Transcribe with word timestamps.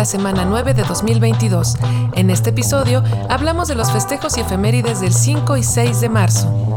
La 0.00 0.06
semana 0.06 0.46
9 0.46 0.72
de 0.72 0.82
2022. 0.82 1.76
En 2.14 2.30
este 2.30 2.48
episodio 2.48 3.04
hablamos 3.28 3.68
de 3.68 3.74
los 3.74 3.92
festejos 3.92 4.38
y 4.38 4.40
efemérides 4.40 5.02
del 5.02 5.12
5 5.12 5.58
y 5.58 5.62
6 5.62 6.00
de 6.00 6.08
marzo. 6.08 6.69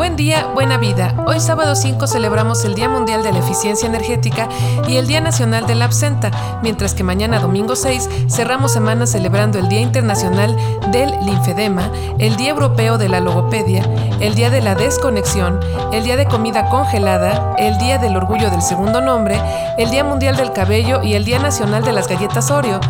Buen 0.00 0.16
día, 0.16 0.46
buena 0.54 0.78
vida. 0.78 1.14
Hoy 1.26 1.40
sábado 1.40 1.74
5 1.74 2.06
celebramos 2.06 2.64
el 2.64 2.74
Día 2.74 2.88
Mundial 2.88 3.22
de 3.22 3.32
la 3.32 3.40
Eficiencia 3.40 3.86
Energética 3.86 4.48
y 4.88 4.96
el 4.96 5.06
Día 5.06 5.20
Nacional 5.20 5.66
de 5.66 5.74
la 5.74 5.84
Absenta, 5.84 6.30
mientras 6.62 6.94
que 6.94 7.04
mañana 7.04 7.38
domingo 7.38 7.76
6 7.76 8.08
cerramos 8.30 8.72
semana 8.72 9.06
celebrando 9.06 9.58
el 9.58 9.68
Día 9.68 9.82
Internacional 9.82 10.56
del 10.90 11.10
Linfedema, 11.22 11.92
el 12.18 12.36
Día 12.36 12.48
Europeo 12.48 12.96
de 12.96 13.10
la 13.10 13.20
Logopedia, 13.20 13.86
el 14.20 14.34
Día 14.34 14.48
de 14.48 14.62
la 14.62 14.74
Desconexión, 14.74 15.60
el 15.92 16.02
Día 16.02 16.16
de 16.16 16.24
Comida 16.24 16.70
Congelada, 16.70 17.54
el 17.58 17.76
Día 17.76 17.98
del 17.98 18.16
Orgullo 18.16 18.50
del 18.50 18.62
Segundo 18.62 19.02
Nombre, 19.02 19.38
el 19.76 19.90
Día 19.90 20.02
Mundial 20.02 20.34
del 20.34 20.54
Cabello 20.54 21.02
y 21.02 21.12
el 21.12 21.26
Día 21.26 21.40
Nacional 21.40 21.84
de 21.84 21.92
las 21.92 22.08
Galletas 22.08 22.50
Oreo. 22.50 22.80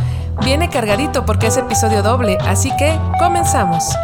Viene 0.44 0.70
cargadito 0.70 1.26
porque 1.26 1.48
es 1.48 1.56
episodio 1.56 2.04
doble, 2.04 2.38
así 2.46 2.70
que 2.76 2.96
comenzamos. 3.18 3.96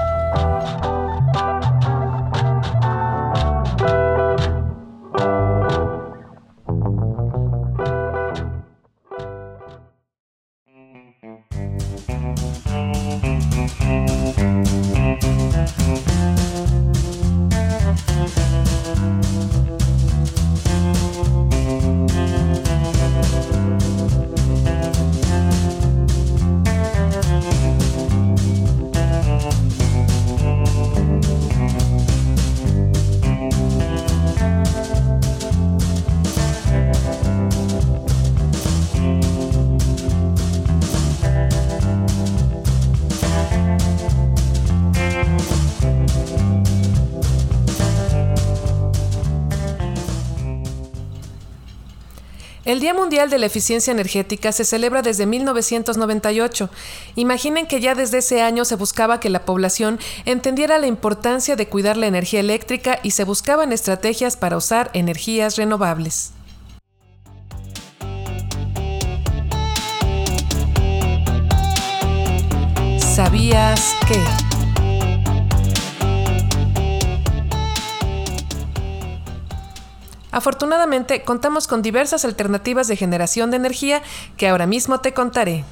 El 52.77 52.83
Día 52.83 52.93
Mundial 52.93 53.31
de 53.31 53.39
la 53.39 53.47
Eficiencia 53.47 53.91
Energética 53.91 54.53
se 54.53 54.67
celebra 54.67 55.01
desde 55.01 55.25
1998. 55.25 56.69
Imaginen 57.15 57.67
que 57.67 57.81
ya 57.81 57.95
desde 57.95 58.19
ese 58.19 58.43
año 58.43 58.67
se 58.67 58.77
buscaba 58.77 59.19
que 59.19 59.31
la 59.31 59.47
población 59.47 59.99
entendiera 60.27 60.77
la 60.77 60.87
importancia 60.87 61.57
de 61.57 61.69
cuidar 61.71 61.97
la 61.97 62.07
energía 62.07 62.41
eléctrica 62.41 63.01
y 63.03 63.13
se 63.13 63.25
buscaban 63.25 63.73
estrategias 63.73 64.37
para 64.37 64.59
usar 64.59 64.91
energías 64.93 65.57
renovables. 65.57 66.33
¿Sabías 72.99 73.95
que? 74.07 74.46
Afortunadamente, 80.37 81.23
contamos 81.23 81.67
con 81.67 81.81
diversas 81.81 82.27
alternativas 82.27 82.89
de 82.89 82.97
generación 82.97 83.51
de 83.51 83.57
energía 83.57 84.03
que 84.37 84.49
ahora 84.49 84.67
mismo 84.67 85.01
te 85.01 85.15
contaré. 85.15 85.65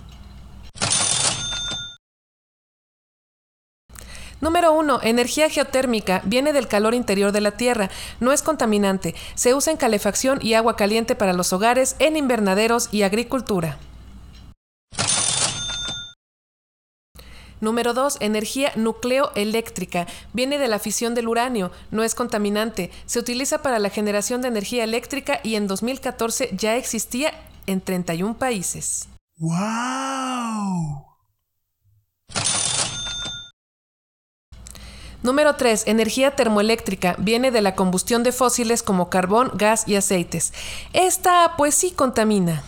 Número 4.40 4.72
1. 4.72 5.00
Energía 5.02 5.50
geotérmica. 5.50 6.22
Viene 6.24 6.54
del 6.54 6.66
calor 6.66 6.94
interior 6.94 7.30
de 7.30 7.42
la 7.42 7.50
Tierra. 7.50 7.90
No 8.20 8.32
es 8.32 8.40
contaminante. 8.40 9.14
Se 9.34 9.52
usa 9.52 9.70
en 9.70 9.76
calefacción 9.76 10.38
y 10.40 10.54
agua 10.54 10.76
caliente 10.76 11.14
para 11.14 11.34
los 11.34 11.52
hogares, 11.52 11.94
en 11.98 12.16
invernaderos 12.16 12.88
y 12.90 13.02
agricultura. 13.02 13.76
Número 17.64 17.94
2. 17.94 18.18
Energía 18.20 18.72
nucleoeléctrica. 18.76 20.06
Viene 20.34 20.58
de 20.58 20.68
la 20.68 20.78
fisión 20.78 21.14
del 21.14 21.28
uranio, 21.28 21.72
no 21.90 22.04
es 22.04 22.14
contaminante. 22.14 22.90
Se 23.06 23.18
utiliza 23.18 23.62
para 23.62 23.78
la 23.78 23.88
generación 23.90 24.42
de 24.42 24.48
energía 24.48 24.84
eléctrica 24.84 25.40
y 25.42 25.54
en 25.56 25.66
2014 25.66 26.50
ya 26.52 26.76
existía 26.76 27.32
en 27.66 27.80
31 27.80 28.36
países. 28.36 29.08
¡Wow! 29.38 31.06
Número 35.22 35.56
3. 35.56 35.84
Energía 35.86 36.36
termoeléctrica. 36.36 37.16
Viene 37.18 37.50
de 37.50 37.62
la 37.62 37.74
combustión 37.74 38.22
de 38.22 38.32
fósiles 38.32 38.82
como 38.82 39.08
carbón, 39.08 39.52
gas 39.54 39.88
y 39.88 39.96
aceites. 39.96 40.52
Esta, 40.92 41.54
pues 41.56 41.74
sí, 41.74 41.92
contamina. 41.92 42.62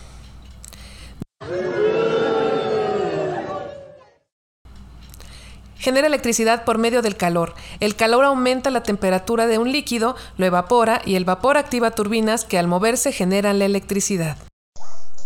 Genera 5.87 6.07
electricidad 6.07 6.65
por 6.65 6.79
medio 6.79 7.01
del 7.01 7.15
calor. 7.15 7.53
El 7.79 7.95
calor 7.95 8.25
aumenta 8.25 8.71
la 8.71 8.83
temperatura 8.83 9.47
de 9.47 9.57
un 9.57 9.71
líquido, 9.71 10.17
lo 10.35 10.45
evapora 10.45 11.01
y 11.05 11.15
el 11.15 11.23
vapor 11.23 11.55
activa 11.55 11.91
turbinas 11.91 12.43
que 12.43 12.59
al 12.59 12.67
moverse 12.67 13.13
generan 13.13 13.57
la 13.57 13.63
electricidad. 13.63 14.35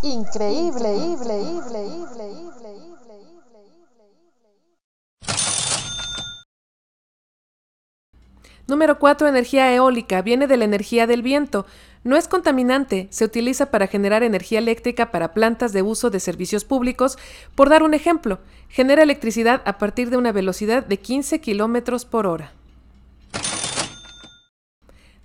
Increíble, 0.03 0.93
increíble, 0.93 1.81
increíble, 1.81 2.31
Número 8.67 8.99
4. 8.99 9.27
Energía 9.27 9.73
eólica. 9.73 10.21
Viene 10.21 10.45
de 10.45 10.57
la 10.57 10.65
energía 10.65 11.07
del 11.07 11.23
viento. 11.23 11.65
No 12.03 12.17
es 12.17 12.27
contaminante, 12.27 13.07
se 13.11 13.25
utiliza 13.25 13.67
para 13.69 13.85
generar 13.85 14.23
energía 14.23 14.57
eléctrica 14.57 15.11
para 15.11 15.33
plantas 15.33 15.71
de 15.71 15.83
uso 15.83 16.09
de 16.09 16.19
servicios 16.19 16.65
públicos. 16.65 17.19
Por 17.53 17.69
dar 17.69 17.83
un 17.83 17.93
ejemplo, 17.93 18.39
genera 18.69 19.03
electricidad 19.03 19.61
a 19.65 19.77
partir 19.77 20.09
de 20.09 20.17
una 20.17 20.31
velocidad 20.31 20.83
de 20.83 20.97
15 20.97 21.41
km 21.41 22.05
por 22.05 22.25
hora. 22.25 22.53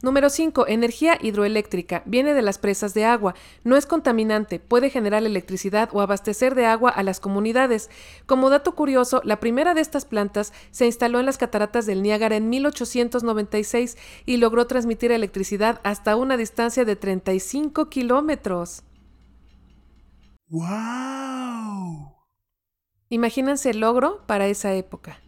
Número 0.03 0.29
5. 0.29 0.67
Energía 0.69 1.19
hidroeléctrica. 1.23 2.03
Viene 2.05 2.35
de 2.35 2.43
las 2.43 2.59
presas 2.59 2.93
de 2.93 3.07
agua. 3.07 3.35
No 3.65 3.77
es 3.77 3.87
contaminante. 3.87 4.61
Puede 4.61 4.91
generar 4.91 5.25
electricidad 5.25 5.89
o 5.93 6.03
abastecer 6.03 6.55
de 6.55 6.67
agua 6.67 6.91
a 6.91 7.03
las 7.03 7.19
comunidades. 7.19 7.89
Como 8.27 8.51
dato 8.51 8.75
curioso, 8.75 9.23
la 9.25 9.41
primera 9.41 9.73
de 9.73 9.81
estas 9.81 10.05
plantas 10.05 10.53
se 10.71 10.85
instaló 10.85 11.19
en 11.19 11.27
las 11.27 11.39
cataratas 11.39 11.87
del 11.87 12.03
Niágara 12.03 12.37
en 12.37 12.51
1896 12.51 13.97
y 14.27 14.37
logró 14.37 14.67
transmitir 14.67 15.13
electricidad 15.13 15.81
hasta 15.83 16.17
una 16.17 16.37
distancia 16.37 16.85
de 16.85 16.97
35 16.97 17.89
kilómetros. 17.89 18.83
¡Wow! 20.49 22.13
Imagínense 23.09 23.71
el 23.71 23.81
logro 23.81 24.27
para 24.27 24.47
esa 24.47 24.75
época. 24.75 25.21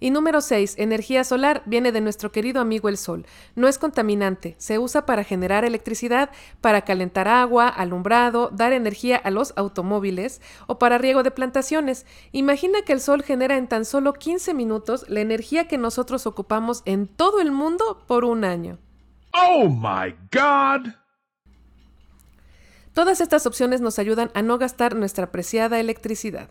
Y 0.00 0.10
número 0.10 0.40
6. 0.40 0.74
Energía 0.78 1.24
solar 1.24 1.62
viene 1.66 1.90
de 1.90 2.00
nuestro 2.00 2.30
querido 2.30 2.60
amigo 2.60 2.88
el 2.88 2.96
Sol. 2.96 3.26
No 3.56 3.66
es 3.66 3.78
contaminante, 3.78 4.54
se 4.58 4.78
usa 4.78 5.06
para 5.06 5.24
generar 5.24 5.64
electricidad, 5.64 6.30
para 6.60 6.82
calentar 6.82 7.26
agua, 7.26 7.68
alumbrado, 7.68 8.50
dar 8.52 8.72
energía 8.72 9.16
a 9.16 9.30
los 9.30 9.52
automóviles 9.56 10.40
o 10.68 10.78
para 10.78 10.98
riego 10.98 11.22
de 11.22 11.32
plantaciones. 11.32 12.06
Imagina 12.30 12.82
que 12.82 12.92
el 12.92 13.00
Sol 13.00 13.22
genera 13.22 13.56
en 13.56 13.66
tan 13.66 13.84
solo 13.84 14.12
15 14.12 14.54
minutos 14.54 15.04
la 15.08 15.20
energía 15.20 15.66
que 15.66 15.78
nosotros 15.78 16.26
ocupamos 16.26 16.82
en 16.84 17.08
todo 17.08 17.40
el 17.40 17.50
mundo 17.50 18.04
por 18.06 18.24
un 18.24 18.44
año. 18.44 18.78
¡Oh, 19.34 19.68
my 19.68 20.14
God! 20.32 20.92
Todas 22.94 23.20
estas 23.20 23.46
opciones 23.46 23.80
nos 23.80 23.98
ayudan 23.98 24.30
a 24.34 24.42
no 24.42 24.58
gastar 24.58 24.96
nuestra 24.96 25.30
preciada 25.30 25.78
electricidad. 25.78 26.48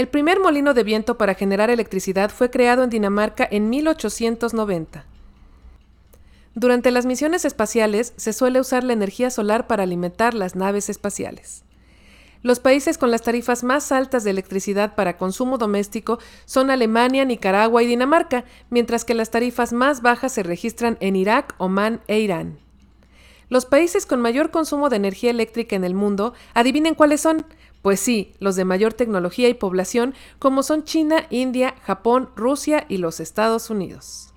El 0.00 0.08
primer 0.08 0.40
molino 0.40 0.72
de 0.72 0.82
viento 0.82 1.18
para 1.18 1.34
generar 1.34 1.68
electricidad 1.68 2.30
fue 2.30 2.48
creado 2.48 2.82
en 2.82 2.88
Dinamarca 2.88 3.46
en 3.50 3.68
1890. 3.68 5.04
Durante 6.54 6.90
las 6.90 7.04
misiones 7.04 7.44
espaciales 7.44 8.14
se 8.16 8.32
suele 8.32 8.60
usar 8.60 8.82
la 8.82 8.94
energía 8.94 9.28
solar 9.28 9.66
para 9.66 9.82
alimentar 9.82 10.32
las 10.32 10.56
naves 10.56 10.88
espaciales. 10.88 11.64
Los 12.42 12.60
países 12.60 12.96
con 12.96 13.10
las 13.10 13.20
tarifas 13.20 13.62
más 13.62 13.92
altas 13.92 14.24
de 14.24 14.30
electricidad 14.30 14.94
para 14.94 15.18
consumo 15.18 15.58
doméstico 15.58 16.18
son 16.46 16.70
Alemania, 16.70 17.26
Nicaragua 17.26 17.82
y 17.82 17.86
Dinamarca, 17.86 18.46
mientras 18.70 19.04
que 19.04 19.12
las 19.12 19.30
tarifas 19.30 19.74
más 19.74 20.00
bajas 20.00 20.32
se 20.32 20.42
registran 20.42 20.96
en 21.00 21.14
Irak, 21.14 21.54
Omán 21.58 22.00
e 22.06 22.20
Irán. 22.20 22.58
Los 23.50 23.66
países 23.66 24.06
con 24.06 24.20
mayor 24.20 24.52
consumo 24.52 24.88
de 24.88 24.96
energía 24.96 25.30
eléctrica 25.30 25.74
en 25.74 25.82
el 25.82 25.92
mundo, 25.92 26.34
adivinen 26.54 26.94
cuáles 26.94 27.20
son. 27.20 27.44
Pues 27.82 28.00
sí, 28.00 28.34
los 28.40 28.56
de 28.56 28.64
mayor 28.64 28.92
tecnología 28.92 29.48
y 29.48 29.54
población, 29.54 30.14
como 30.38 30.62
son 30.62 30.84
China, 30.84 31.26
India, 31.30 31.74
Japón, 31.82 32.30
Rusia 32.36 32.84
y 32.88 32.98
los 32.98 33.20
Estados 33.20 33.70
Unidos. 33.70 34.34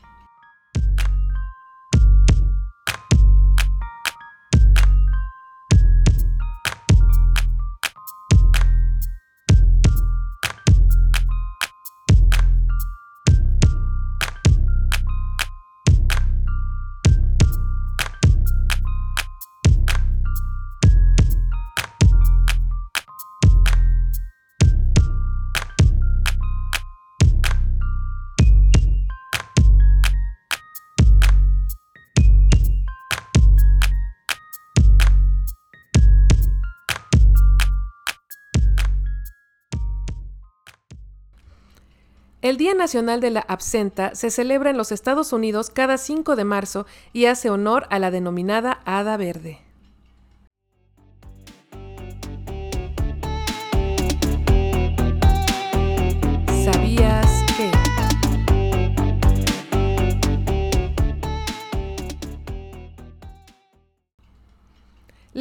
El 42.44 42.58
Día 42.58 42.74
Nacional 42.74 43.22
de 43.22 43.30
la 43.30 43.40
Absenta 43.40 44.16
se 44.16 44.30
celebra 44.30 44.70
en 44.70 44.76
los 44.76 44.92
Estados 44.92 45.32
Unidos 45.32 45.70
cada 45.70 45.98
5 45.98 46.36
de 46.36 46.44
marzo 46.44 46.86
y 47.14 47.28
hace 47.28 47.50
honor 47.50 47.88
a 47.90 48.00
la 48.00 48.12
denominada 48.12 48.82
Hada 48.84 49.16
Verde. 49.16 49.63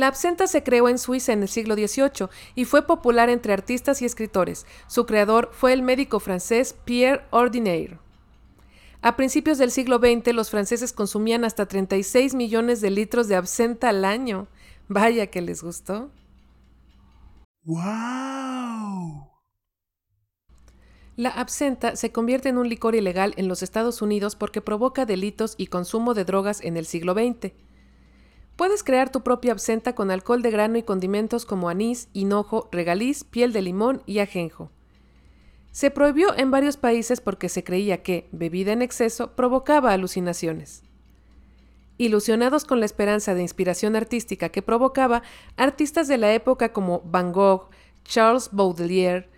La 0.02 0.08
absenta 0.08 0.48
se 0.48 0.64
creó 0.64 0.88
en 0.88 0.98
Suiza 0.98 1.32
en 1.32 1.42
el 1.42 1.48
siglo 1.48 1.76
XVIII 1.76 2.28
y 2.56 2.64
fue 2.64 2.88
popular 2.88 3.30
entre 3.30 3.52
artistas 3.52 4.02
y 4.02 4.04
escritores. 4.04 4.66
Su 4.88 5.06
creador 5.06 5.50
fue 5.52 5.72
el 5.72 5.82
médico 5.82 6.18
francés 6.18 6.74
Pierre 6.84 7.24
Ordinaire. 7.30 8.00
A 9.00 9.14
principios 9.14 9.58
del 9.58 9.70
siglo 9.70 9.98
XX, 9.98 10.34
los 10.34 10.50
franceses 10.50 10.92
consumían 10.92 11.44
hasta 11.44 11.66
36 11.66 12.34
millones 12.34 12.80
de 12.80 12.90
litros 12.90 13.28
de 13.28 13.36
absenta 13.36 13.90
al 13.90 14.04
año. 14.04 14.48
Vaya 14.88 15.28
que 15.28 15.40
les 15.40 15.62
gustó. 15.62 16.10
¡Wow! 17.62 19.30
La 21.14 21.28
absenta 21.28 21.94
se 21.94 22.10
convierte 22.10 22.48
en 22.48 22.58
un 22.58 22.68
licor 22.68 22.96
ilegal 22.96 23.34
en 23.36 23.46
los 23.46 23.62
Estados 23.62 24.02
Unidos 24.02 24.34
porque 24.34 24.60
provoca 24.60 25.06
delitos 25.06 25.54
y 25.58 25.68
consumo 25.68 26.12
de 26.12 26.24
drogas 26.24 26.60
en 26.60 26.76
el 26.76 26.86
siglo 26.86 27.14
XX. 27.14 27.52
Puedes 28.56 28.84
crear 28.84 29.10
tu 29.10 29.22
propia 29.22 29.52
absenta 29.52 29.94
con 29.94 30.10
alcohol 30.10 30.42
de 30.42 30.50
grano 30.50 30.78
y 30.78 30.82
condimentos 30.82 31.46
como 31.46 31.68
anís, 31.68 32.08
hinojo, 32.12 32.68
regaliz, 32.70 33.24
piel 33.24 33.52
de 33.52 33.62
limón 33.62 34.02
y 34.06 34.18
ajenjo. 34.18 34.70
Se 35.72 35.90
prohibió 35.90 36.36
en 36.36 36.50
varios 36.50 36.76
países 36.76 37.20
porque 37.22 37.48
se 37.48 37.64
creía 37.64 38.02
que, 38.02 38.28
bebida 38.30 38.72
en 38.72 38.82
exceso, 38.82 39.32
provocaba 39.32 39.92
alucinaciones. 39.92 40.82
Ilusionados 41.96 42.64
con 42.64 42.78
la 42.78 42.86
esperanza 42.86 43.34
de 43.34 43.42
inspiración 43.42 43.96
artística 43.96 44.50
que 44.50 44.60
provocaba, 44.60 45.22
artistas 45.56 46.08
de 46.08 46.18
la 46.18 46.34
época 46.34 46.72
como 46.72 47.00
Van 47.06 47.32
Gogh, 47.32 47.70
Charles 48.04 48.50
Baudelaire, 48.52 49.28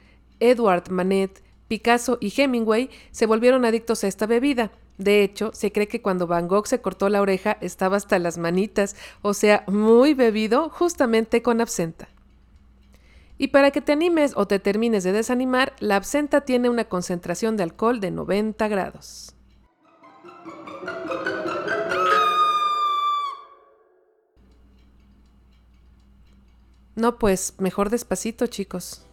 Edward 0.40 0.90
Manet, 0.90 1.42
Picasso 1.68 2.18
y 2.20 2.32
Hemingway 2.36 2.90
se 3.10 3.26
volvieron 3.26 3.64
adictos 3.64 4.02
a 4.02 4.08
esta 4.08 4.26
bebida, 4.26 4.72
de 4.98 5.24
hecho, 5.24 5.50
se 5.52 5.72
cree 5.72 5.88
que 5.88 6.02
cuando 6.02 6.26
Van 6.26 6.46
Gogh 6.46 6.66
se 6.66 6.80
cortó 6.80 7.08
la 7.08 7.20
oreja 7.20 7.58
estaba 7.60 7.96
hasta 7.96 8.18
las 8.18 8.38
manitas, 8.38 8.94
o 9.22 9.34
sea, 9.34 9.64
muy 9.66 10.14
bebido 10.14 10.70
justamente 10.70 11.42
con 11.42 11.60
absenta. 11.60 12.08
Y 13.36 13.48
para 13.48 13.72
que 13.72 13.80
te 13.80 13.92
animes 13.92 14.32
o 14.36 14.46
te 14.46 14.60
termines 14.60 15.02
de 15.02 15.12
desanimar, 15.12 15.74
la 15.80 15.96
absenta 15.96 16.42
tiene 16.42 16.68
una 16.68 16.84
concentración 16.84 17.56
de 17.56 17.64
alcohol 17.64 17.98
de 17.98 18.12
90 18.12 18.68
grados. 18.68 19.34
No, 26.94 27.18
pues 27.18 27.54
mejor 27.58 27.90
despacito, 27.90 28.46
chicos. 28.46 29.04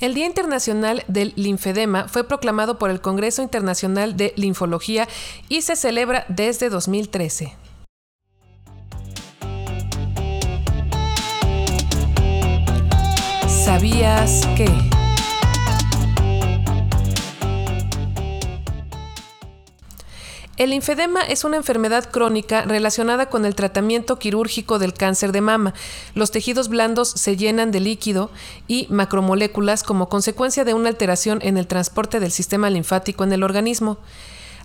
El 0.00 0.14
Día 0.14 0.24
Internacional 0.24 1.04
del 1.08 1.34
Linfedema 1.36 2.08
fue 2.08 2.24
proclamado 2.24 2.78
por 2.78 2.88
el 2.88 3.02
Congreso 3.02 3.42
Internacional 3.42 4.16
de 4.16 4.32
Linfología 4.34 5.06
y 5.50 5.60
se 5.60 5.76
celebra 5.76 6.24
desde 6.28 6.70
2013. 6.70 7.54
¿Sabías 13.46 14.46
que? 14.56 14.99
El 20.60 20.68
linfedema 20.72 21.22
es 21.22 21.44
una 21.44 21.56
enfermedad 21.56 22.10
crónica 22.10 22.60
relacionada 22.66 23.30
con 23.30 23.46
el 23.46 23.54
tratamiento 23.54 24.18
quirúrgico 24.18 24.78
del 24.78 24.92
cáncer 24.92 25.32
de 25.32 25.40
mama. 25.40 25.72
Los 26.14 26.32
tejidos 26.32 26.68
blandos 26.68 27.08
se 27.08 27.38
llenan 27.38 27.70
de 27.70 27.80
líquido 27.80 28.30
y 28.68 28.86
macromoléculas 28.90 29.82
como 29.82 30.10
consecuencia 30.10 30.64
de 30.64 30.74
una 30.74 30.90
alteración 30.90 31.38
en 31.40 31.56
el 31.56 31.66
transporte 31.66 32.20
del 32.20 32.30
sistema 32.30 32.68
linfático 32.68 33.24
en 33.24 33.32
el 33.32 33.42
organismo. 33.42 33.96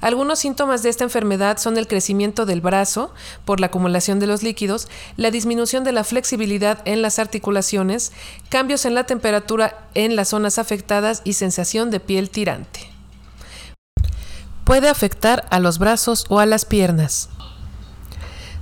Algunos 0.01 0.39
síntomas 0.39 0.83
de 0.83 0.89
esta 0.89 1.05
enfermedad 1.05 1.59
son 1.59 1.77
el 1.77 1.87
crecimiento 1.87 2.45
del 2.45 2.59
brazo 2.59 3.13
por 3.45 3.61
la 3.61 3.67
acumulación 3.67 4.19
de 4.19 4.27
los 4.27 4.43
líquidos, 4.43 4.89
la 5.15 5.31
disminución 5.31 5.85
de 5.85 5.93
la 5.93 6.03
flexibilidad 6.03 6.79
en 6.83 7.01
las 7.01 7.19
articulaciones, 7.19 8.11
cambios 8.49 8.83
en 8.83 8.95
la 8.95 9.05
temperatura 9.05 9.87
en 9.93 10.17
las 10.17 10.27
zonas 10.27 10.59
afectadas 10.59 11.21
y 11.23 11.31
sensación 11.31 11.89
de 11.89 12.01
piel 12.01 12.29
tirante. 12.31 12.94
Puede 14.65 14.89
afectar 14.89 15.45
a 15.51 15.59
los 15.59 15.79
brazos 15.79 16.25
o 16.27 16.39
a 16.39 16.45
las 16.45 16.65
piernas. 16.65 17.29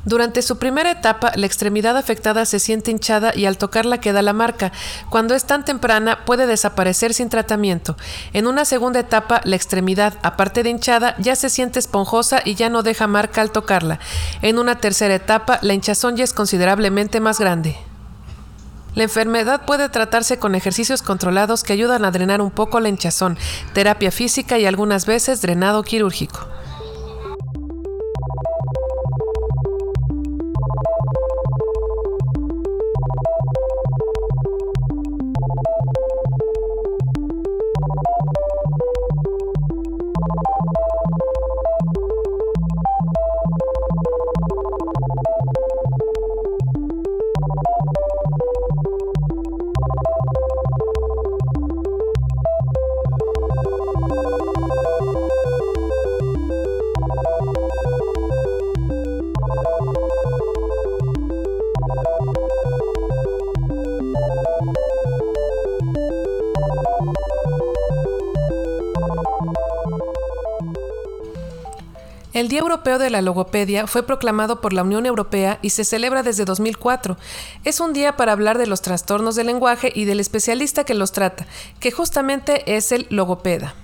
Durante 0.05 0.41
su 0.41 0.57
primera 0.57 0.91
etapa, 0.91 1.31
la 1.35 1.45
extremidad 1.45 1.95
afectada 1.95 2.45
se 2.45 2.59
siente 2.59 2.91
hinchada 2.91 3.31
y 3.33 3.45
al 3.45 3.57
tocarla 3.57 4.01
queda 4.01 4.21
la 4.21 4.33
marca. 4.33 4.73
Cuando 5.09 5.33
es 5.33 5.45
tan 5.45 5.63
temprana, 5.63 6.25
puede 6.25 6.45
desaparecer 6.45 7.13
sin 7.13 7.29
tratamiento. 7.29 7.95
En 8.33 8.47
una 8.47 8.65
segunda 8.65 8.99
etapa, 8.99 9.39
la 9.45 9.55
extremidad, 9.55 10.15
aparte 10.21 10.61
de 10.61 10.71
hinchada, 10.71 11.15
ya 11.19 11.37
se 11.37 11.49
siente 11.49 11.79
esponjosa 11.79 12.41
y 12.43 12.55
ya 12.55 12.67
no 12.67 12.83
deja 12.83 13.07
marca 13.07 13.41
al 13.41 13.51
tocarla. 13.51 13.99
En 14.41 14.59
una 14.59 14.79
tercera 14.79 15.15
etapa, 15.15 15.59
la 15.61 15.73
hinchazón 15.73 16.17
ya 16.17 16.25
es 16.25 16.33
considerablemente 16.33 17.21
más 17.21 17.39
grande. 17.39 17.77
La 18.95 19.03
enfermedad 19.03 19.65
puede 19.65 19.89
tratarse 19.89 20.37
con 20.37 20.53
ejercicios 20.53 21.01
controlados 21.01 21.63
que 21.63 21.73
ayudan 21.73 22.05
a 22.05 22.11
drenar 22.11 22.41
un 22.41 22.51
poco 22.51 22.79
la 22.79 22.89
hinchazón, 22.89 23.37
terapia 23.73 24.11
física 24.11 24.59
y 24.59 24.65
algunas 24.65 25.05
veces 25.05 25.41
drenado 25.41 25.83
quirúrgico. 25.83 26.47
El 72.33 72.47
Día 72.47 72.61
Europeo 72.61 72.97
de 72.97 73.11
la 73.11 73.21
Logopedia 73.21 73.85
fue 73.85 74.01
proclamado 74.01 74.59
por 74.59 74.73
la 74.73 74.81
Unión 74.81 75.05
Europea 75.05 75.59
y 75.61 75.69
se 75.69 75.83
celebra 75.83 76.23
desde 76.23 76.45
2004. 76.45 77.15
Es 77.63 77.79
un 77.79 77.93
día 77.93 78.17
para 78.17 78.31
hablar 78.31 78.57
de 78.57 78.65
los 78.65 78.81
trastornos 78.81 79.35
del 79.35 79.45
lenguaje 79.45 79.91
y 79.93 80.05
del 80.05 80.19
especialista 80.19 80.83
que 80.83 80.95
los 80.95 81.11
trata, 81.11 81.45
que 81.79 81.91
justamente 81.91 82.75
es 82.75 82.91
el 82.91 83.05
logopeda. 83.11 83.75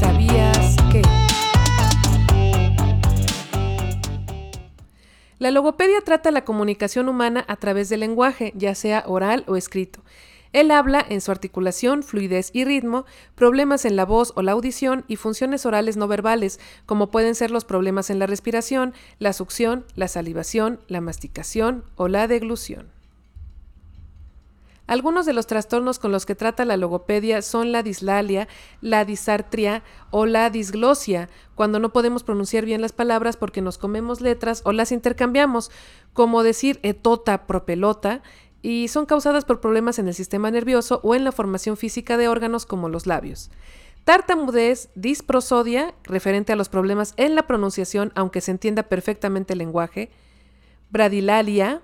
¿Sabías 0.00 0.74
que? 0.90 1.02
La 5.38 5.52
logopedia 5.52 6.00
trata 6.00 6.32
la 6.32 6.44
comunicación 6.44 7.08
humana 7.08 7.44
a 7.46 7.54
través 7.54 7.88
del 7.88 8.00
lenguaje, 8.00 8.52
ya 8.56 8.74
sea 8.74 9.04
oral 9.06 9.44
o 9.46 9.54
escrito. 9.54 10.00
Él 10.52 10.70
habla 10.70 11.04
en 11.08 11.20
su 11.20 11.30
articulación, 11.30 12.02
fluidez 12.02 12.50
y 12.52 12.64
ritmo, 12.64 13.04
problemas 13.34 13.84
en 13.84 13.96
la 13.96 14.04
voz 14.04 14.32
o 14.36 14.42
la 14.42 14.52
audición 14.52 15.04
y 15.08 15.16
funciones 15.16 15.66
orales 15.66 15.96
no 15.96 16.08
verbales, 16.08 16.58
como 16.86 17.10
pueden 17.10 17.34
ser 17.34 17.50
los 17.50 17.64
problemas 17.64 18.10
en 18.10 18.18
la 18.18 18.26
respiración, 18.26 18.94
la 19.18 19.32
succión, 19.32 19.84
la 19.94 20.08
salivación, 20.08 20.80
la 20.88 21.00
masticación 21.00 21.84
o 21.96 22.08
la 22.08 22.28
deglución. 22.28 22.98
Algunos 24.88 25.26
de 25.26 25.34
los 25.34 25.46
trastornos 25.46 25.98
con 25.98 26.12
los 26.12 26.24
que 26.24 26.34
trata 26.34 26.64
la 26.64 26.78
logopedia 26.78 27.42
son 27.42 27.72
la 27.72 27.82
dislalia, 27.82 28.48
la 28.80 29.04
disartria 29.04 29.82
o 30.10 30.24
la 30.24 30.48
disglosia, 30.48 31.28
cuando 31.54 31.78
no 31.78 31.92
podemos 31.92 32.22
pronunciar 32.22 32.64
bien 32.64 32.80
las 32.80 32.94
palabras 32.94 33.36
porque 33.36 33.60
nos 33.60 33.76
comemos 33.76 34.22
letras 34.22 34.62
o 34.64 34.72
las 34.72 34.90
intercambiamos, 34.90 35.70
como 36.14 36.42
decir 36.42 36.80
etota 36.82 37.46
propelota, 37.46 38.22
y 38.62 38.88
son 38.88 39.06
causadas 39.06 39.44
por 39.44 39.60
problemas 39.60 39.98
en 39.98 40.08
el 40.08 40.14
sistema 40.14 40.50
nervioso 40.50 41.00
o 41.02 41.14
en 41.14 41.24
la 41.24 41.32
formación 41.32 41.76
física 41.76 42.16
de 42.16 42.28
órganos 42.28 42.66
como 42.66 42.88
los 42.88 43.06
labios. 43.06 43.50
Tartamudez, 44.04 44.88
disprosodia, 44.94 45.94
referente 46.04 46.52
a 46.52 46.56
los 46.56 46.68
problemas 46.68 47.14
en 47.16 47.34
la 47.34 47.46
pronunciación, 47.46 48.10
aunque 48.14 48.40
se 48.40 48.50
entienda 48.50 48.84
perfectamente 48.84 49.52
el 49.52 49.58
lenguaje. 49.58 50.10
Bradilalia, 50.90 51.82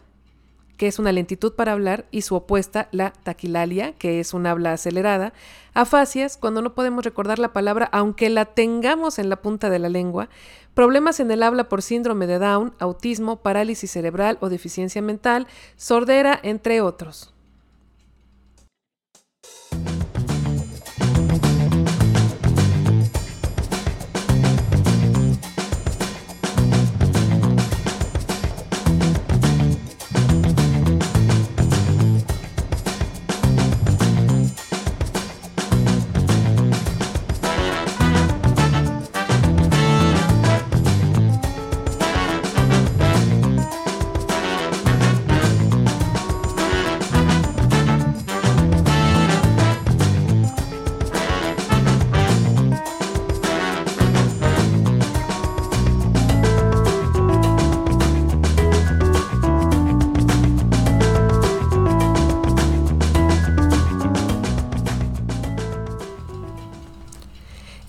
que 0.76 0.86
es 0.86 0.98
una 0.98 1.12
lentitud 1.12 1.52
para 1.52 1.72
hablar, 1.72 2.06
y 2.10 2.22
su 2.22 2.34
opuesta, 2.34 2.88
la 2.92 3.12
taquilalia, 3.12 3.92
que 3.92 4.20
es 4.20 4.34
un 4.34 4.46
habla 4.46 4.72
acelerada, 4.72 5.32
afasias, 5.72 6.36
cuando 6.36 6.62
no 6.62 6.74
podemos 6.74 7.04
recordar 7.04 7.38
la 7.38 7.52
palabra 7.52 7.88
aunque 7.92 8.30
la 8.30 8.46
tengamos 8.46 9.18
en 9.18 9.28
la 9.28 9.42
punta 9.42 9.70
de 9.70 9.78
la 9.78 9.88
lengua, 9.88 10.28
problemas 10.74 11.20
en 11.20 11.30
el 11.30 11.42
habla 11.42 11.68
por 11.68 11.82
síndrome 11.82 12.26
de 12.26 12.38
Down, 12.38 12.74
autismo, 12.78 13.42
parálisis 13.42 13.90
cerebral 13.90 14.38
o 14.40 14.48
deficiencia 14.48 15.02
mental, 15.02 15.46
sordera, 15.76 16.38
entre 16.42 16.80
otros. 16.80 17.33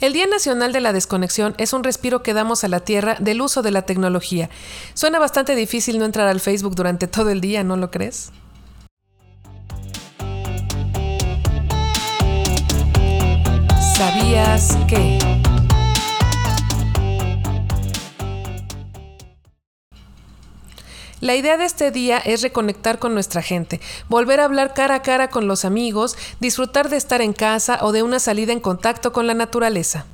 El 0.06 0.14
Día 0.14 0.28
Nacional 0.28 0.72
de 0.72 0.82
la 0.82 0.94
Desconexión 0.94 1.56
es 1.58 1.74
un 1.74 1.84
respiro 1.84 2.22
que 2.22 2.36
damos 2.36 2.64
a 2.64 2.68
la 2.68 2.82
Tierra 2.82 3.18
del 3.20 3.42
uso 3.42 3.64
de 3.64 3.72
la 3.72 3.88
tecnología. 3.88 4.52
Suena 4.94 5.18
bastante 5.18 5.56
difícil 5.56 5.98
no 5.98 6.06
entrar 6.06 6.28
al 6.28 6.40
Facebook 6.40 6.76
durante 6.76 7.08
todo 7.08 7.32
el 7.32 7.42
día, 7.42 7.64
¿no 7.64 7.76
lo 7.76 7.90
crees? 7.90 8.32
¿Sabías 13.98 14.78
que? 14.88 15.18
La 21.22 21.34
idea 21.36 21.58
de 21.58 21.64
este 21.64 21.92
día 21.92 22.18
es 22.18 22.42
reconectar 22.42 23.00
con 23.00 23.14
nuestra 23.14 23.42
gente, 23.42 23.80
volver 24.10 24.42
a 24.42 24.46
hablar 24.46 24.74
cara 24.74 24.96
a 24.96 25.02
cara 25.02 25.30
con 25.30 25.48
los 25.48 25.64
amigos, 25.64 26.18
disfrutar 26.42 26.90
de 26.90 26.98
estar 26.98 27.22
en 27.22 27.32
casa 27.32 27.80
o 27.82 27.94
de 27.94 28.04
una 28.04 28.20
salida 28.20 28.52
en 28.52 28.60
contacto 28.60 29.14
con 29.14 29.26
la 29.26 29.34
naturaleza. 29.34 30.06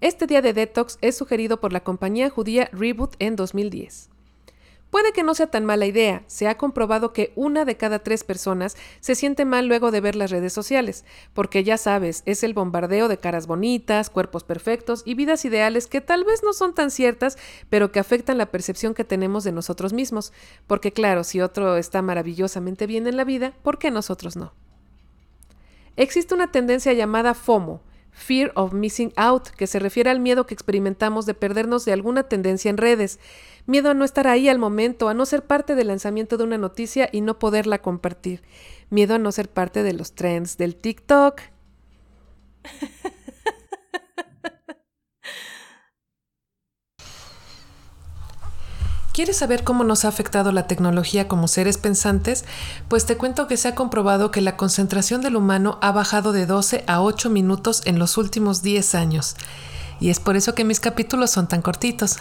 Este 0.00 0.26
día 0.26 0.40
de 0.40 0.52
detox 0.52 0.98
es 1.00 1.16
sugerido 1.16 1.58
por 1.58 1.72
la 1.72 1.80
compañía 1.80 2.30
judía 2.30 2.68
Reboot 2.72 3.16
en 3.18 3.34
2010. 3.34 4.10
Puede 4.90 5.12
que 5.12 5.24
no 5.24 5.34
sea 5.34 5.48
tan 5.48 5.64
mala 5.64 5.86
idea. 5.86 6.22
Se 6.26 6.48
ha 6.48 6.56
comprobado 6.56 7.12
que 7.12 7.32
una 7.34 7.64
de 7.64 7.76
cada 7.76 7.98
tres 7.98 8.24
personas 8.24 8.76
se 9.00 9.14
siente 9.14 9.44
mal 9.44 9.66
luego 9.66 9.90
de 9.90 10.00
ver 10.00 10.14
las 10.14 10.30
redes 10.30 10.52
sociales, 10.52 11.04
porque 11.34 11.64
ya 11.64 11.76
sabes, 11.76 12.22
es 12.24 12.44
el 12.44 12.54
bombardeo 12.54 13.08
de 13.08 13.18
caras 13.18 13.46
bonitas, 13.46 14.10
cuerpos 14.10 14.44
perfectos 14.44 15.02
y 15.04 15.14
vidas 15.14 15.44
ideales 15.44 15.86
que 15.86 16.00
tal 16.00 16.24
vez 16.24 16.42
no 16.44 16.52
son 16.52 16.74
tan 16.74 16.90
ciertas, 16.90 17.36
pero 17.68 17.90
que 17.90 17.98
afectan 17.98 18.38
la 18.38 18.46
percepción 18.46 18.94
que 18.94 19.04
tenemos 19.04 19.44
de 19.44 19.52
nosotros 19.52 19.92
mismos. 19.92 20.32
Porque 20.66 20.92
claro, 20.92 21.24
si 21.24 21.40
otro 21.40 21.76
está 21.76 22.00
maravillosamente 22.00 22.86
bien 22.86 23.06
en 23.06 23.16
la 23.16 23.24
vida, 23.24 23.54
¿por 23.62 23.78
qué 23.78 23.90
nosotros 23.90 24.36
no? 24.36 24.52
Existe 25.96 26.34
una 26.34 26.52
tendencia 26.52 26.92
llamada 26.92 27.34
FOMO, 27.34 27.80
Fear 28.16 28.50
of 28.54 28.72
Missing 28.72 29.12
Out, 29.16 29.48
que 29.50 29.66
se 29.66 29.78
refiere 29.78 30.08
al 30.08 30.20
miedo 30.20 30.46
que 30.46 30.54
experimentamos 30.54 31.26
de 31.26 31.34
perdernos 31.34 31.84
de 31.84 31.92
alguna 31.92 32.22
tendencia 32.22 32.70
en 32.70 32.78
redes, 32.78 33.20
miedo 33.66 33.90
a 33.90 33.94
no 33.94 34.06
estar 34.06 34.26
ahí 34.26 34.48
al 34.48 34.58
momento, 34.58 35.10
a 35.10 35.14
no 35.14 35.26
ser 35.26 35.44
parte 35.44 35.74
del 35.74 35.88
lanzamiento 35.88 36.38
de 36.38 36.44
una 36.44 36.56
noticia 36.56 37.10
y 37.12 37.20
no 37.20 37.38
poderla 37.38 37.82
compartir, 37.82 38.42
miedo 38.88 39.14
a 39.14 39.18
no 39.18 39.30
ser 39.32 39.50
parte 39.50 39.82
de 39.82 39.92
los 39.92 40.14
trends 40.14 40.56
del 40.56 40.76
TikTok. 40.76 41.42
¿Quieres 49.16 49.38
saber 49.38 49.64
cómo 49.64 49.82
nos 49.82 50.04
ha 50.04 50.08
afectado 50.08 50.52
la 50.52 50.66
tecnología 50.66 51.26
como 51.26 51.48
seres 51.48 51.78
pensantes? 51.78 52.44
Pues 52.88 53.06
te 53.06 53.16
cuento 53.16 53.46
que 53.46 53.56
se 53.56 53.66
ha 53.66 53.74
comprobado 53.74 54.30
que 54.30 54.42
la 54.42 54.58
concentración 54.58 55.22
del 55.22 55.36
humano 55.36 55.78
ha 55.80 55.90
bajado 55.90 56.32
de 56.32 56.44
12 56.44 56.84
a 56.86 57.00
8 57.00 57.30
minutos 57.30 57.80
en 57.86 57.98
los 57.98 58.18
últimos 58.18 58.60
10 58.60 58.94
años. 58.94 59.34
Y 60.00 60.10
es 60.10 60.20
por 60.20 60.36
eso 60.36 60.54
que 60.54 60.64
mis 60.64 60.80
capítulos 60.80 61.30
son 61.30 61.48
tan 61.48 61.62
cortitos. 61.62 62.18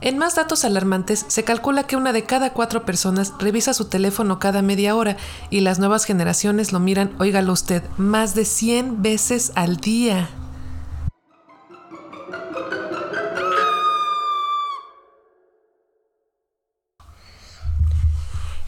En 0.00 0.16
más 0.16 0.36
datos 0.36 0.64
alarmantes, 0.64 1.26
se 1.28 1.44
calcula 1.44 1.82
que 1.82 1.96
una 1.96 2.14
de 2.14 2.24
cada 2.24 2.54
cuatro 2.54 2.86
personas 2.86 3.34
revisa 3.38 3.74
su 3.74 3.90
teléfono 3.90 4.38
cada 4.38 4.62
media 4.62 4.96
hora 4.96 5.18
y 5.50 5.60
las 5.60 5.78
nuevas 5.78 6.06
generaciones 6.06 6.72
lo 6.72 6.80
miran, 6.80 7.14
óigalo 7.18 7.52
usted, 7.52 7.82
más 7.98 8.34
de 8.34 8.46
100 8.46 9.02
veces 9.02 9.52
al 9.54 9.76
día. 9.76 10.30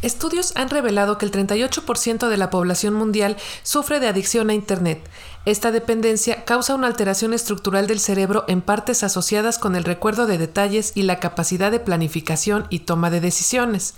Estudios 0.00 0.52
han 0.54 0.70
revelado 0.70 1.18
que 1.18 1.26
el 1.26 1.32
38% 1.32 2.28
de 2.28 2.36
la 2.36 2.50
población 2.50 2.94
mundial 2.94 3.36
sufre 3.64 3.98
de 3.98 4.06
adicción 4.06 4.48
a 4.48 4.54
Internet. 4.54 5.02
Esta 5.44 5.72
dependencia 5.72 6.44
causa 6.44 6.76
una 6.76 6.86
alteración 6.86 7.34
estructural 7.34 7.88
del 7.88 7.98
cerebro 7.98 8.44
en 8.46 8.62
partes 8.62 9.02
asociadas 9.02 9.58
con 9.58 9.74
el 9.74 9.82
recuerdo 9.82 10.26
de 10.26 10.38
detalles 10.38 10.92
y 10.94 11.02
la 11.02 11.18
capacidad 11.18 11.72
de 11.72 11.80
planificación 11.80 12.68
y 12.70 12.80
toma 12.80 13.10
de 13.10 13.20
decisiones. 13.20 13.94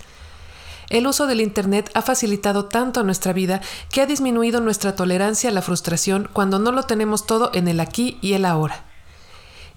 El 0.89 1.05
uso 1.05 1.27
del 1.27 1.39
Internet 1.39 1.91
ha 1.93 2.01
facilitado 2.01 2.65
tanto 2.65 3.03
nuestra 3.03 3.31
vida 3.31 3.61
que 3.91 4.01
ha 4.01 4.07
disminuido 4.07 4.59
nuestra 4.59 4.95
tolerancia 4.95 5.51
a 5.51 5.53
la 5.53 5.61
frustración 5.61 6.27
cuando 6.33 6.57
no 6.57 6.71
lo 6.71 6.83
tenemos 6.83 7.27
todo 7.27 7.51
en 7.53 7.67
el 7.67 7.79
aquí 7.79 8.17
y 8.21 8.33
el 8.33 8.45
ahora. 8.45 8.90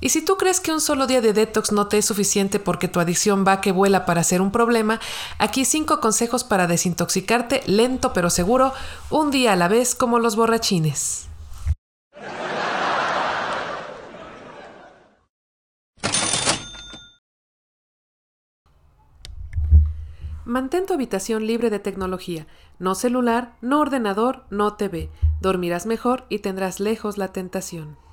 Y 0.04 0.10
si 0.10 0.20
tú 0.20 0.36
crees 0.36 0.60
que 0.60 0.70
un 0.70 0.82
solo 0.82 1.06
día 1.06 1.22
de 1.22 1.32
detox 1.32 1.72
no 1.72 1.86
te 1.86 1.96
es 1.96 2.04
suficiente 2.04 2.60
porque 2.60 2.88
tu 2.88 3.00
adicción 3.00 3.42
va 3.48 3.62
que 3.62 3.72
vuela 3.72 4.04
para 4.04 4.22
ser 4.22 4.42
un 4.42 4.52
problema, 4.52 5.00
aquí 5.38 5.64
cinco 5.64 5.98
consejos 5.98 6.44
para 6.44 6.66
desintoxicarte 6.66 7.62
lento 7.64 8.12
pero 8.12 8.28
seguro, 8.28 8.74
un 9.08 9.30
día 9.30 9.54
a 9.54 9.56
la 9.56 9.66
vez 9.66 9.94
como 9.94 10.18
los 10.18 10.36
borrachines. 10.36 11.28
Mantén 20.44 20.84
tu 20.84 20.92
habitación 20.92 21.46
libre 21.46 21.70
de 21.70 21.78
tecnología, 21.78 22.46
no 22.78 22.94
celular, 22.94 23.56
no 23.62 23.80
ordenador, 23.80 24.44
no 24.50 24.74
TV. 24.74 25.08
Dormirás 25.40 25.86
mejor 25.86 26.26
y 26.28 26.40
tendrás 26.40 26.78
lejos 26.78 27.16
la 27.16 27.28
tentación. 27.28 28.03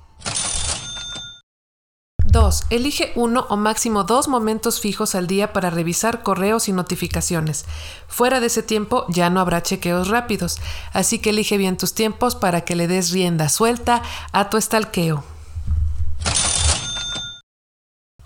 2. 2.32 2.64
Elige 2.70 3.12
uno 3.14 3.46
o 3.50 3.56
máximo 3.56 4.04
dos 4.04 4.26
momentos 4.26 4.80
fijos 4.80 5.14
al 5.14 5.26
día 5.26 5.52
para 5.52 5.68
revisar 5.68 6.22
correos 6.22 6.66
y 6.66 6.72
notificaciones. 6.72 7.66
Fuera 8.08 8.40
de 8.40 8.46
ese 8.46 8.62
tiempo 8.62 9.04
ya 9.10 9.28
no 9.28 9.38
habrá 9.38 9.62
chequeos 9.62 10.08
rápidos, 10.08 10.58
así 10.94 11.18
que 11.18 11.30
elige 11.30 11.58
bien 11.58 11.76
tus 11.76 11.92
tiempos 11.94 12.34
para 12.34 12.62
que 12.62 12.74
le 12.74 12.88
des 12.88 13.10
rienda 13.10 13.50
suelta 13.50 14.02
a 14.32 14.48
tu 14.48 14.56
estalqueo. 14.56 15.31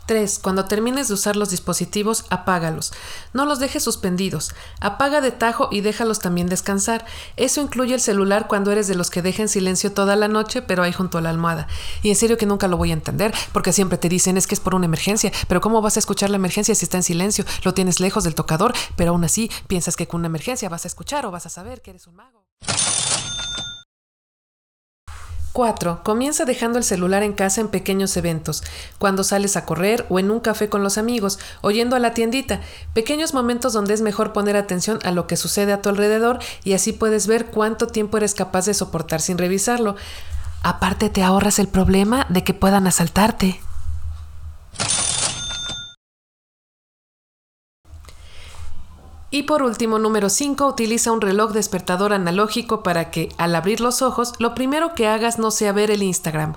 3. 0.07 0.39
Cuando 0.39 0.65
termines 0.65 1.09
de 1.09 1.15
usar 1.15 1.37
los 1.37 1.51
dispositivos, 1.51 2.25
apágalos. 2.31 2.93
No 3.33 3.45
los 3.45 3.59
dejes 3.59 3.83
suspendidos. 3.83 4.55
Apaga 4.81 5.21
de 5.21 5.33
tajo 5.33 5.69
y 5.71 5.81
déjalos 5.81 6.21
también 6.21 6.49
descansar. 6.49 7.05
Eso 7.37 7.61
incluye 7.61 7.95
el 7.95 8.01
celular 8.01 8.47
cuando 8.49 8.73
eres 8.73 8.89
de 8.89 8.95
los 8.95 9.11
que 9.11 9.23
dejen 9.23 9.49
silencio 9.49 9.93
toda 9.93 10.17
la 10.17 10.29
noche, 10.29 10.63
pero 10.63 10.83
ahí 10.83 10.93
junto 10.93 11.19
a 11.19 11.21
la 11.21 11.31
almohada. 11.31 11.67
Y 12.03 12.11
en 12.11 12.17
serio 12.17 12.37
que 12.37 12.47
nunca 12.47 12.69
lo 12.69 12.77
voy 12.77 12.91
a 12.91 12.95
entender, 12.95 13.35
porque 13.53 13.73
siempre 13.73 13.99
te 13.99 14.09
dicen 14.09 14.37
es 14.37 14.47
que 14.47 14.55
es 14.55 14.61
por 14.61 14.75
una 14.75 14.87
emergencia, 14.87 15.33
pero 15.49 15.61
¿cómo 15.61 15.83
vas 15.83 15.97
a 15.97 16.01
escuchar 16.01 16.31
la 16.31 16.37
emergencia 16.37 16.75
si 16.75 16.85
está 16.85 16.97
en 16.97 17.03
silencio? 17.03 17.45
Lo 17.63 17.75
tienes 17.75 18.01
lejos 18.01 18.25
del 18.25 18.35
tocador, 18.35 18.73
pero 18.97 19.11
aún 19.11 19.25
así 19.25 19.51
piensas 19.67 19.97
que 19.97 20.07
con 20.07 20.21
una 20.21 20.29
emergencia 20.29 20.69
vas 20.69 20.85
a 20.85 20.89
escuchar 20.89 21.27
o 21.27 21.31
vas 21.31 21.47
a 21.47 21.51
saber 21.51 21.83
que 21.83 21.91
eres 21.91 22.07
un 22.07 22.17
mago. 22.17 22.45
4. 25.57 26.03
Comienza 26.05 26.45
dejando 26.45 26.77
el 26.77 26.85
celular 26.85 27.23
en 27.23 27.33
casa 27.33 27.63
en 27.63 27.69
pequeños 27.69 28.15
eventos, 28.19 28.63
cuando 28.99 29.25
sales 29.25 29.57
a 29.57 29.65
correr 29.65 30.05
o 30.11 30.19
en 30.19 30.31
un 30.31 30.39
café 30.39 30.69
con 30.69 30.83
los 30.83 30.99
amigos, 30.99 31.39
oyendo 31.63 31.97
a 31.97 31.99
la 31.99 32.13
tiendita, 32.13 32.61
pequeños 32.93 33.33
momentos 33.33 33.73
donde 33.73 33.95
es 33.95 34.03
mejor 34.03 34.35
poner 34.35 34.55
atención 34.55 34.99
a 35.03 35.13
lo 35.13 35.27
que 35.27 35.39
sucede 35.39 35.73
a 35.73 35.81
tu 35.81 35.89
alrededor 35.89 36.41
y 36.63 36.75
así 36.75 36.93
puedes 36.93 37.27
ver 37.27 37.47
cuánto 37.47 37.87
tiempo 37.87 38.19
eres 38.19 38.35
capaz 38.35 38.67
de 38.67 38.75
soportar 38.75 39.23
sin 39.23 39.39
revisarlo. 39.39 39.97
Aparte 40.63 41.09
te 41.09 41.23
ahorras 41.23 41.59
el 41.59 41.69
problema 41.69 42.27
de 42.29 42.45
que 42.45 42.53
puedan 42.53 42.87
asaltarte. 42.87 43.59
Y 49.37 49.43
por 49.43 49.63
último, 49.63 49.99
número 49.99 50.31
5, 50.31 50.67
utiliza 50.67 51.13
un 51.13 51.21
reloj 51.21 51.53
despertador 51.53 52.15
analógico 52.15 52.83
para 52.83 53.11
que, 53.11 53.29
al 53.37 53.55
abrir 53.55 53.83
los 53.83 54.01
ojos, 54.01 54.33
lo 54.39 54.55
primero 54.55 54.95
que 54.95 55.09
hagas 55.09 55.39
no 55.39 55.51
sea 55.51 55.73
ver 55.73 55.91
el 55.91 56.03
Instagram. 56.03 56.55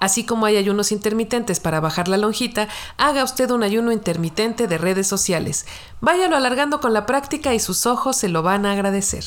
Así 0.00 0.24
como 0.24 0.46
hay 0.46 0.56
ayunos 0.56 0.90
intermitentes 0.90 1.60
para 1.60 1.80
bajar 1.80 2.08
la 2.08 2.16
lonjita, 2.16 2.66
haga 2.96 3.24
usted 3.24 3.50
un 3.50 3.62
ayuno 3.62 3.92
intermitente 3.92 4.66
de 4.66 4.78
redes 4.78 5.06
sociales. 5.06 5.66
Váyalo 6.00 6.34
alargando 6.34 6.80
con 6.80 6.94
la 6.94 7.04
práctica 7.04 7.52
y 7.52 7.60
sus 7.60 7.84
ojos 7.84 8.16
se 8.16 8.30
lo 8.30 8.42
van 8.42 8.64
a 8.64 8.72
agradecer. 8.72 9.24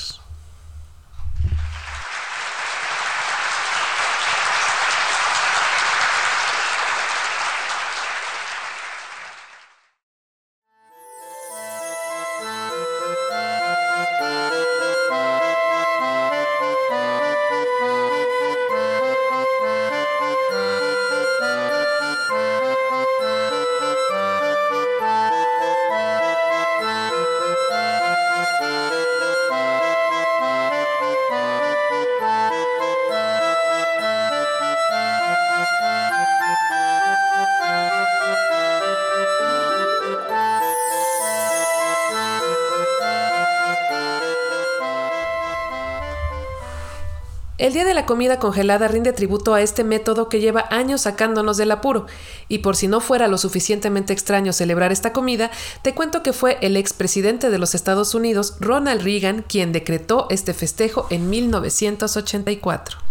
El 47.58 47.74
Día 47.74 47.86
de 47.86 47.96
la 47.96 48.06
Comida 48.06 48.38
Congelada 48.38 48.88
rinde 48.88 49.14
tributo 49.14 49.56
a 49.56 49.64
este 49.64 49.84
método 49.84 50.30
que 50.30 50.40
lleva 50.40 50.68
años 50.70 51.02
sacándonos 51.02 51.58
del 51.58 51.72
apuro. 51.72 52.06
Y 52.48 52.60
por 52.60 52.76
si 52.76 52.88
no 52.88 53.00
fuera 53.00 53.28
lo 53.28 53.40
suficientemente 53.40 54.14
extraño 54.14 54.54
celebrar 54.54 54.92
esta 54.92 55.12
comida, 55.12 55.50
te 55.82 55.96
cuento 55.96 56.22
que 56.22 56.34
fue 56.34 56.60
el 56.62 56.78
expresidente 56.78 57.50
de 57.50 57.58
los 57.58 57.74
Estados 57.74 58.14
Unidos, 58.14 58.58
Ronald 58.60 59.02
Reagan, 59.02 59.42
quien 59.42 59.72
decretó 59.72 60.28
este 60.30 60.54
festejo 60.54 61.08
en 61.10 61.32
1984. 61.32 63.07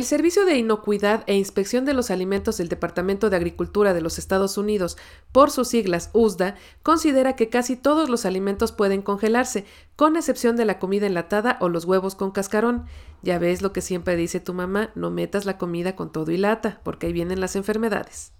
El 0.00 0.06
Servicio 0.06 0.46
de 0.46 0.56
Inocuidad 0.56 1.24
e 1.26 1.36
Inspección 1.36 1.84
de 1.84 1.92
los 1.92 2.10
Alimentos 2.10 2.56
del 2.56 2.70
Departamento 2.70 3.28
de 3.28 3.36
Agricultura 3.36 3.92
de 3.92 4.00
los 4.00 4.18
Estados 4.18 4.56
Unidos, 4.56 4.96
por 5.30 5.50
sus 5.50 5.68
siglas 5.68 6.08
USDA, 6.14 6.54
considera 6.82 7.36
que 7.36 7.50
casi 7.50 7.76
todos 7.76 8.08
los 8.08 8.24
alimentos 8.24 8.72
pueden 8.72 9.02
congelarse, 9.02 9.66
con 9.96 10.16
excepción 10.16 10.56
de 10.56 10.64
la 10.64 10.78
comida 10.78 11.06
enlatada 11.06 11.58
o 11.60 11.68
los 11.68 11.84
huevos 11.84 12.14
con 12.14 12.30
cascarón. 12.30 12.86
Ya 13.20 13.38
ves 13.38 13.60
lo 13.60 13.74
que 13.74 13.82
siempre 13.82 14.16
dice 14.16 14.40
tu 14.40 14.54
mamá, 14.54 14.88
no 14.94 15.10
metas 15.10 15.44
la 15.44 15.58
comida 15.58 15.94
con 15.96 16.10
todo 16.10 16.30
y 16.30 16.38
lata, 16.38 16.80
porque 16.82 17.08
ahí 17.08 17.12
vienen 17.12 17.42
las 17.42 17.54
enfermedades. 17.54 18.32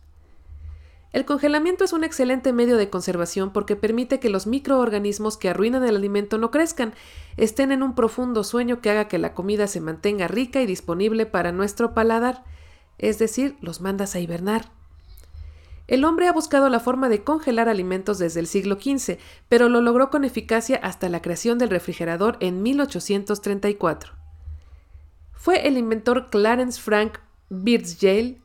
El 1.12 1.24
congelamiento 1.24 1.82
es 1.82 1.92
un 1.92 2.04
excelente 2.04 2.52
medio 2.52 2.76
de 2.76 2.88
conservación 2.88 3.52
porque 3.52 3.74
permite 3.74 4.20
que 4.20 4.30
los 4.30 4.46
microorganismos 4.46 5.36
que 5.36 5.48
arruinan 5.48 5.84
el 5.84 5.96
alimento 5.96 6.38
no 6.38 6.52
crezcan, 6.52 6.94
estén 7.36 7.72
en 7.72 7.82
un 7.82 7.96
profundo 7.96 8.44
sueño 8.44 8.80
que 8.80 8.90
haga 8.90 9.08
que 9.08 9.18
la 9.18 9.34
comida 9.34 9.66
se 9.66 9.80
mantenga 9.80 10.28
rica 10.28 10.62
y 10.62 10.66
disponible 10.66 11.26
para 11.26 11.50
nuestro 11.50 11.94
paladar, 11.94 12.44
es 12.98 13.18
decir, 13.18 13.56
los 13.60 13.80
mandas 13.80 14.14
a 14.14 14.20
hibernar. 14.20 14.70
El 15.88 16.04
hombre 16.04 16.28
ha 16.28 16.32
buscado 16.32 16.68
la 16.68 16.78
forma 16.78 17.08
de 17.08 17.24
congelar 17.24 17.68
alimentos 17.68 18.18
desde 18.18 18.38
el 18.38 18.46
siglo 18.46 18.76
XV, 18.76 19.18
pero 19.48 19.68
lo 19.68 19.80
logró 19.80 20.10
con 20.10 20.22
eficacia 20.22 20.76
hasta 20.76 21.08
la 21.08 21.20
creación 21.20 21.58
del 21.58 21.70
refrigerador 21.70 22.36
en 22.38 22.62
1834. 22.62 24.12
Fue 25.32 25.66
el 25.66 25.76
inventor 25.76 26.30
Clarence 26.30 26.80
Frank 26.80 27.18
Birdsjale 27.48 28.40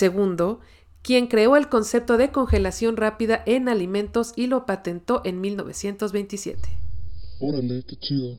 II 0.00 0.58
quien 1.02 1.26
creó 1.26 1.56
el 1.56 1.68
concepto 1.68 2.16
de 2.16 2.30
congelación 2.30 2.96
rápida 2.96 3.42
en 3.46 3.68
alimentos 3.68 4.32
y 4.36 4.46
lo 4.46 4.66
patentó 4.66 5.22
en 5.24 5.40
1927. 5.40 6.68
Órale, 7.40 7.82
qué 7.86 7.96
chido. 7.96 8.38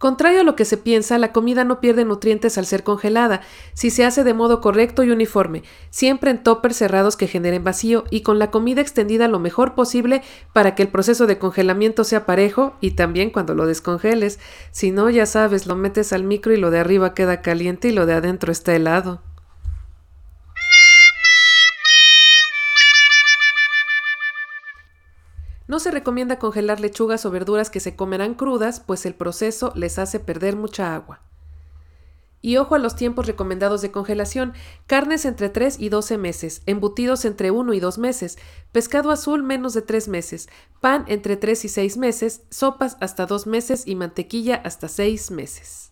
Contrario 0.00 0.40
a 0.40 0.44
lo 0.44 0.56
que 0.56 0.64
se 0.64 0.78
piensa, 0.78 1.18
la 1.18 1.30
comida 1.30 1.62
no 1.62 1.78
pierde 1.78 2.06
nutrientes 2.06 2.56
al 2.56 2.64
ser 2.64 2.84
congelada, 2.84 3.42
si 3.74 3.90
se 3.90 4.06
hace 4.06 4.24
de 4.24 4.32
modo 4.32 4.62
correcto 4.62 5.04
y 5.04 5.10
uniforme, 5.10 5.62
siempre 5.90 6.30
en 6.30 6.42
toppers 6.42 6.76
cerrados 6.76 7.18
que 7.18 7.26
generen 7.26 7.64
vacío 7.64 8.04
y 8.08 8.22
con 8.22 8.38
la 8.38 8.50
comida 8.50 8.80
extendida 8.80 9.28
lo 9.28 9.40
mejor 9.40 9.74
posible 9.74 10.22
para 10.54 10.74
que 10.74 10.82
el 10.84 10.88
proceso 10.88 11.26
de 11.26 11.36
congelamiento 11.36 12.04
sea 12.04 12.24
parejo 12.24 12.78
y 12.80 12.92
también 12.92 13.28
cuando 13.28 13.54
lo 13.54 13.66
descongeles. 13.66 14.38
Si 14.70 14.90
no, 14.90 15.10
ya 15.10 15.26
sabes, 15.26 15.66
lo 15.66 15.76
metes 15.76 16.14
al 16.14 16.24
micro 16.24 16.54
y 16.54 16.56
lo 16.56 16.70
de 16.70 16.78
arriba 16.78 17.12
queda 17.12 17.42
caliente 17.42 17.88
y 17.88 17.92
lo 17.92 18.06
de 18.06 18.14
adentro 18.14 18.52
está 18.52 18.74
helado. 18.74 19.20
Se 25.80 25.90
recomienda 25.90 26.38
congelar 26.38 26.78
lechugas 26.78 27.26
o 27.26 27.30
verduras 27.32 27.70
que 27.70 27.80
se 27.80 27.96
comerán 27.96 28.34
crudas, 28.34 28.78
pues 28.78 29.04
el 29.06 29.14
proceso 29.14 29.72
les 29.74 29.98
hace 29.98 30.20
perder 30.20 30.54
mucha 30.54 30.94
agua. 30.94 31.22
Y 32.42 32.56
ojo 32.56 32.74
a 32.74 32.78
los 32.78 32.96
tiempos 32.96 33.26
recomendados 33.26 33.82
de 33.82 33.90
congelación, 33.90 34.54
carnes 34.86 35.24
entre 35.24 35.50
3 35.50 35.78
y 35.78 35.90
12 35.90 36.16
meses, 36.16 36.62
embutidos 36.66 37.24
entre 37.24 37.50
1 37.50 37.74
y 37.74 37.80
2 37.80 37.98
meses, 37.98 38.38
pescado 38.72 39.10
azul 39.10 39.42
menos 39.42 39.74
de 39.74 39.82
3 39.82 40.08
meses, 40.08 40.48
pan 40.80 41.04
entre 41.08 41.36
3 41.36 41.66
y 41.66 41.68
6 41.68 41.96
meses, 41.98 42.42
sopas 42.48 42.96
hasta 43.00 43.26
2 43.26 43.46
meses 43.46 43.86
y 43.86 43.94
mantequilla 43.94 44.54
hasta 44.56 44.88
6 44.88 45.32
meses. 45.32 45.89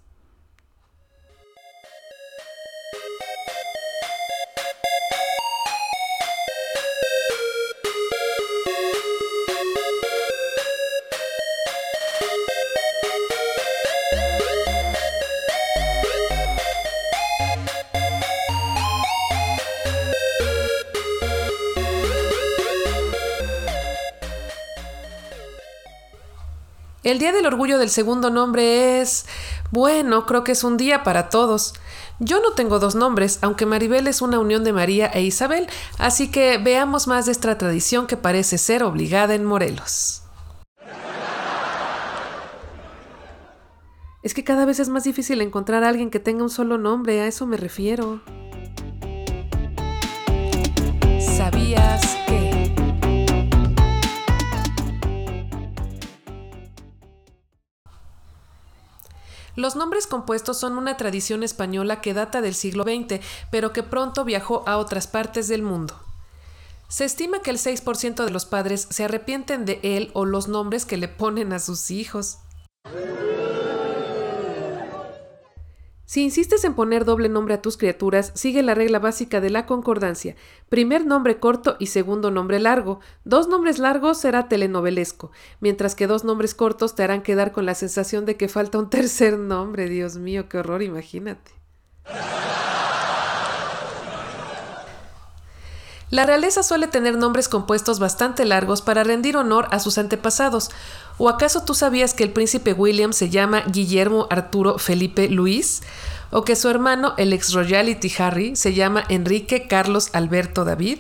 El 27.11 27.19
Día 27.19 27.33
del 27.33 27.47
Orgullo 27.47 27.79
del 27.79 27.89
segundo 27.89 28.29
nombre 28.29 29.01
es... 29.01 29.25
Bueno, 29.71 30.27
creo 30.27 30.45
que 30.45 30.53
es 30.53 30.63
un 30.63 30.77
día 30.77 31.05
para 31.05 31.31
todos. 31.31 31.73
Yo 32.19 32.41
no 32.41 32.53
tengo 32.53 32.79
dos 32.79 32.97
nombres, 32.97 33.39
aunque 33.41 33.65
Maribel 33.65 34.07
es 34.09 34.21
una 34.21 34.39
unión 34.39 34.63
de 34.63 34.75
María 34.75 35.07
e 35.07 35.23
Isabel, 35.23 35.69
así 35.97 36.31
que 36.31 36.59
veamos 36.59 37.07
más 37.07 37.25
de 37.25 37.33
esta 37.33 37.57
tradición 37.57 38.07
que 38.07 38.19
parece 38.19 38.59
ser 38.59 38.83
obligada 38.83 39.35
en 39.35 39.47
Morelos. 39.47 40.23
Es 44.23 44.35
que 44.35 44.45
cada 44.45 44.67
vez 44.67 44.79
es 44.79 44.91
más 44.91 45.05
difícil 45.05 45.41
encontrar 45.41 45.85
a 45.85 45.89
alguien 45.89 46.11
que 46.11 46.21
tenga 46.21 46.43
un 46.43 46.51
solo 46.51 46.77
nombre, 46.77 47.23
a 47.23 47.27
eso 47.27 47.47
me 47.47 47.57
refiero. 47.57 48.21
Los 59.59 59.75
nombres 59.75 60.07
compuestos 60.07 60.57
son 60.57 60.79
una 60.79 60.97
tradición 60.97 61.43
española 61.43 62.01
que 62.01 62.15
data 62.15 62.41
del 62.41 62.55
siglo 62.55 62.85
XX, 62.85 63.19
pero 63.51 63.73
que 63.73 63.83
pronto 63.83 64.25
viajó 64.25 64.63
a 64.69 64.77
otras 64.77 65.09
partes 65.09 65.49
del 65.49 65.63
mundo. 65.63 65.99
Se 66.87 67.05
estima 67.05 67.43
que 67.43 67.51
el 67.51 67.59
6% 67.59 68.25
de 68.25 68.31
los 68.31 68.47
padres 68.47 68.87
se 68.89 69.03
arrepienten 69.03 69.65
de 69.65 69.81
él 69.83 70.13
o 70.15 70.27
los 70.27 70.47
nombres 70.47 70.85
que 70.85 70.97
le 70.97 71.09
ponen 71.09 71.53
a 71.53 71.59
sus 71.59 71.91
hijos. 71.91 72.39
Si 76.09 76.23
insistes 76.23 76.65
en 76.65 76.73
poner 76.73 77.05
doble 77.05 77.29
nombre 77.29 77.53
a 77.53 77.61
tus 77.61 77.77
criaturas, 77.77 78.33
sigue 78.35 78.63
la 78.63 78.75
regla 78.75 78.99
básica 78.99 79.43
de 79.43 79.51
la 79.51 79.67
concordancia. 79.67 80.37
Primer 80.71 81.05
nombre 81.05 81.39
corto 81.39 81.77
y 81.79 81.89
segundo 81.89 82.31
nombre 82.31 82.59
largo. 82.61 83.01
Dos 83.25 83.47
nombres 83.47 83.79
largos 83.79 84.17
será 84.19 84.49
telenovelesco, 84.49 85.33
mientras 85.61 85.95
que 85.95 86.07
dos 86.07 86.25
nombres 86.25 86.55
cortos 86.55 86.95
te 86.95 87.03
harán 87.03 87.21
quedar 87.21 87.53
con 87.53 87.67
la 87.67 87.75
sensación 87.75 88.25
de 88.25 88.39
que 88.39 88.49
falta 88.49 88.79
un 88.79 88.89
tercer 88.89 89.39
nombre. 89.39 89.91
Dios 89.91 90.17
mío, 90.17 90.49
qué 90.49 90.57
horror, 90.57 90.83
imagínate. 90.83 91.51
La 96.11 96.25
realeza 96.25 96.63
suele 96.63 96.87
tener 96.89 97.19
nombres 97.19 97.49
compuestos 97.49 97.99
bastante 97.99 98.47
largos 98.47 98.81
para 98.81 99.05
rendir 99.05 99.37
honor 99.37 99.69
a 99.71 99.79
sus 99.79 99.99
antepasados. 99.99 100.71
¿O 101.19 101.29
acaso 101.29 101.65
tú 101.65 101.75
sabías 101.75 102.15
que 102.15 102.25
el 102.25 102.33
príncipe 102.33 102.73
William 102.73 103.13
se 103.13 103.29
llama 103.29 103.63
Guillermo 103.67 104.27
Arturo 104.31 104.79
Felipe 104.79 105.29
Luis? 105.29 105.83
¿O 106.31 106.45
que 106.45 106.57
su 106.57 106.71
hermano, 106.71 107.13
el 107.19 107.35
ex 107.35 107.53
royalty 107.53 108.11
Harry, 108.19 108.57
se 108.57 108.73
llama 108.73 109.05
Enrique 109.11 109.67
Carlos 109.69 110.09
Alberto 110.15 110.65
David? 110.65 110.99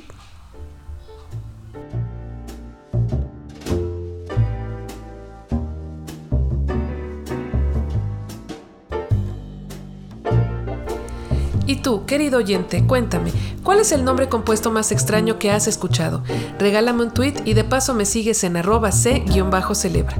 Tú, 11.79 12.05
querido 12.07 12.38
oyente, 12.38 12.85
cuéntame, 12.87 13.33
¿cuál 13.62 13.81
es 13.81 13.93
el 13.93 14.05
nombre 14.05 14.29
compuesto 14.29 14.71
más 14.71 14.93
extraño 14.93 15.38
que 15.38 15.51
has 15.51 15.67
escuchado? 15.67 16.23
Regálame 16.59 17.05
un 17.05 17.11
tweet 17.11 17.35
y 17.45 17.55
de 17.55 17.64
paso 17.64 17.95
me 17.95 18.05
sigues 18.05 18.45
en 18.45 18.57
arroba 18.57 18.93
c-celebra. 18.93 20.17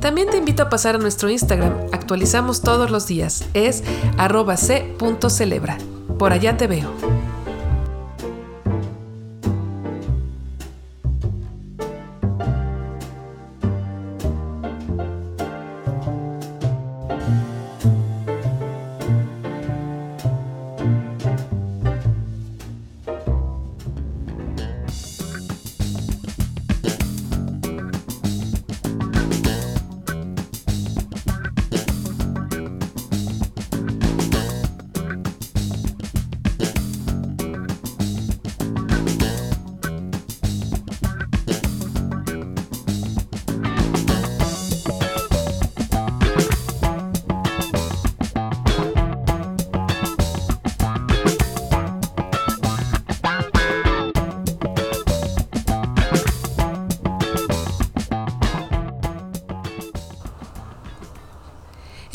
También 0.00 0.30
te 0.30 0.38
invito 0.38 0.62
a 0.62 0.70
pasar 0.70 0.94
a 0.94 0.98
nuestro 0.98 1.30
Instagram, 1.30 1.74
actualizamos 1.92 2.62
todos 2.62 2.90
los 2.90 3.06
días, 3.06 3.44
es 3.54 3.84
arroba 4.16 4.56
c.celebra. 4.56 5.78
Por 6.18 6.32
allá 6.32 6.56
te 6.56 6.66
veo. 6.66 6.90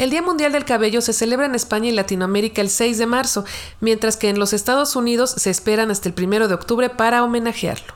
El 0.05 0.11
Día 0.11 0.21
Mundial 0.21 0.51
del 0.51 0.65
Cabello 0.65 1.01
se 1.01 1.13
celebra 1.13 1.47
en 1.47 1.55
España 1.55 1.89
y 1.89 1.91
Latinoamérica 1.91 2.61
el 2.61 2.69
6 2.69 2.99
de 2.99 3.07
marzo, 3.07 3.43
mientras 3.79 4.17
que 4.17 4.29
en 4.29 4.37
los 4.37 4.53
Estados 4.53 4.95
Unidos 4.95 5.33
se 5.35 5.49
esperan 5.49 5.89
hasta 5.89 6.09
el 6.09 6.13
1 6.15 6.47
de 6.47 6.53
octubre 6.53 6.91
para 6.91 7.23
homenajearlo. 7.23 7.91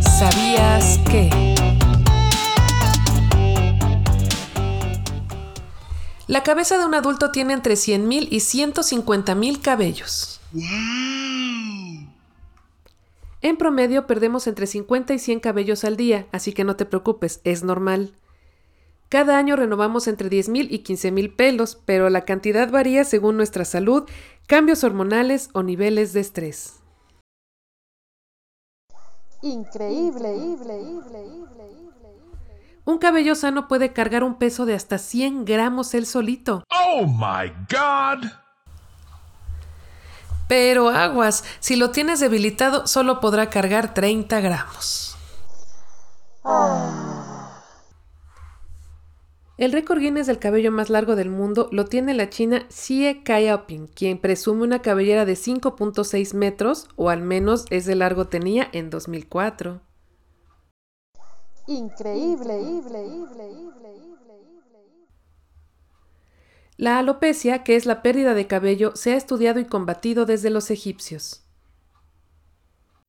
¿Sabías 0.00 0.98
que? 1.08 1.30
La 6.26 6.42
cabeza 6.42 6.76
de 6.76 6.86
un 6.86 6.94
adulto 6.96 7.30
tiene 7.30 7.52
entre 7.52 7.74
100.000 7.74 8.26
y 8.32 8.38
150.000 8.38 9.60
cabellos. 9.62 10.40
En 13.44 13.58
promedio 13.58 14.06
perdemos 14.06 14.46
entre 14.46 14.66
50 14.66 15.12
y 15.12 15.18
100 15.18 15.40
cabellos 15.40 15.84
al 15.84 15.98
día, 15.98 16.26
así 16.32 16.54
que 16.54 16.64
no 16.64 16.76
te 16.76 16.86
preocupes, 16.86 17.42
es 17.44 17.62
normal. 17.62 18.14
Cada 19.10 19.36
año 19.36 19.54
renovamos 19.54 20.08
entre 20.08 20.30
10.000 20.30 20.68
y 20.70 20.82
15.000 20.82 21.36
pelos, 21.36 21.76
pero 21.84 22.08
la 22.08 22.22
cantidad 22.22 22.70
varía 22.70 23.04
según 23.04 23.36
nuestra 23.36 23.66
salud, 23.66 24.08
cambios 24.46 24.82
hormonales 24.82 25.50
o 25.52 25.62
niveles 25.62 26.14
de 26.14 26.20
estrés. 26.20 26.80
Increíble, 29.42 30.34
Un 32.86 32.96
cabello 32.96 33.34
sano 33.34 33.68
puede 33.68 33.92
cargar 33.92 34.24
un 34.24 34.36
peso 34.38 34.64
de 34.64 34.72
hasta 34.72 34.96
100 34.96 35.44
gramos 35.44 35.92
él 35.92 36.06
solito. 36.06 36.64
¡Oh, 36.70 37.04
my 37.06 37.52
God! 37.68 38.43
Pero 40.48 40.90
aguas, 40.90 41.44
si 41.60 41.76
lo 41.76 41.90
tienes 41.90 42.20
debilitado, 42.20 42.86
solo 42.86 43.20
podrá 43.20 43.50
cargar 43.50 43.94
30 43.94 44.40
gramos. 44.40 45.16
El 49.56 49.72
récord 49.72 50.00
Guinness 50.00 50.26
del 50.26 50.40
cabello 50.40 50.72
más 50.72 50.90
largo 50.90 51.14
del 51.14 51.30
mundo 51.30 51.68
lo 51.70 51.84
tiene 51.84 52.12
la 52.12 52.28
china 52.28 52.66
Xie 52.68 53.22
Kaioping, 53.22 53.86
quien 53.86 54.18
presume 54.18 54.64
una 54.64 54.82
cabellera 54.82 55.24
de 55.24 55.34
5.6 55.34 56.34
metros, 56.34 56.88
o 56.96 57.08
al 57.08 57.22
menos 57.22 57.64
ese 57.70 57.94
largo 57.94 58.26
tenía 58.26 58.68
en 58.72 58.90
2004. 58.90 59.80
Increíble, 61.68 62.60
increíble, 62.60 63.50
increíble. 63.52 64.13
La 66.76 66.98
alopecia, 66.98 67.62
que 67.62 67.76
es 67.76 67.86
la 67.86 68.02
pérdida 68.02 68.34
de 68.34 68.46
cabello, 68.46 68.96
se 68.96 69.12
ha 69.12 69.16
estudiado 69.16 69.60
y 69.60 69.64
combatido 69.64 70.26
desde 70.26 70.50
los 70.50 70.70
egipcios. 70.70 71.44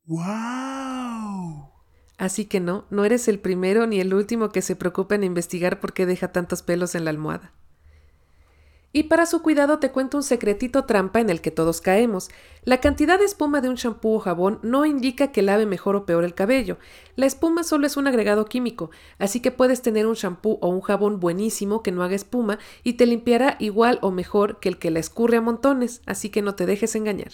¡Wow! 0.05 1.71
Así 2.17 2.45
que 2.45 2.59
no, 2.59 2.85
no 2.91 3.05
eres 3.05 3.27
el 3.27 3.39
primero 3.39 3.87
ni 3.87 3.99
el 3.99 4.13
último 4.13 4.49
que 4.49 4.61
se 4.61 4.75
preocupa 4.75 5.15
en 5.15 5.23
investigar 5.23 5.79
por 5.79 5.93
qué 5.93 6.05
deja 6.05 6.31
tantos 6.31 6.61
pelos 6.61 6.93
en 6.95 7.05
la 7.05 7.09
almohada. 7.09 7.53
Y 8.95 9.03
para 9.03 9.25
su 9.25 9.41
cuidado 9.41 9.77
te 9.79 9.91
cuento 9.91 10.15
un 10.15 10.23
secretito 10.23 10.85
trampa 10.85 11.19
en 11.19 11.29
el 11.29 11.41
que 11.41 11.51
todos 11.51 11.81
caemos. 11.81 12.29
La 12.63 12.79
cantidad 12.79 13.19
de 13.19 13.25
espuma 13.25 13.59
de 13.59 13.67
un 13.67 13.75
champú 13.75 14.13
o 14.13 14.19
jabón 14.19 14.57
no 14.63 14.85
indica 14.85 15.33
que 15.33 15.41
lave 15.41 15.65
mejor 15.65 15.97
o 15.97 16.05
peor 16.05 16.23
el 16.23 16.33
cabello. 16.33 16.77
La 17.17 17.25
espuma 17.25 17.65
solo 17.65 17.87
es 17.87 17.97
un 17.97 18.07
agregado 18.07 18.45
químico, 18.45 18.91
así 19.19 19.41
que 19.41 19.51
puedes 19.51 19.81
tener 19.81 20.07
un 20.07 20.15
champú 20.15 20.59
o 20.61 20.69
un 20.69 20.79
jabón 20.79 21.19
buenísimo 21.19 21.83
que 21.83 21.91
no 21.91 22.03
haga 22.03 22.15
espuma 22.15 22.57
y 22.85 22.93
te 22.93 23.05
limpiará 23.05 23.57
igual 23.59 23.99
o 24.01 24.11
mejor 24.11 24.61
que 24.61 24.69
el 24.69 24.79
que 24.79 24.91
la 24.91 24.99
escurre 24.99 25.35
a 25.35 25.41
montones, 25.41 26.01
así 26.05 26.29
que 26.29 26.41
no 26.41 26.55
te 26.55 26.65
dejes 26.65 26.95
engañar. 26.95 27.33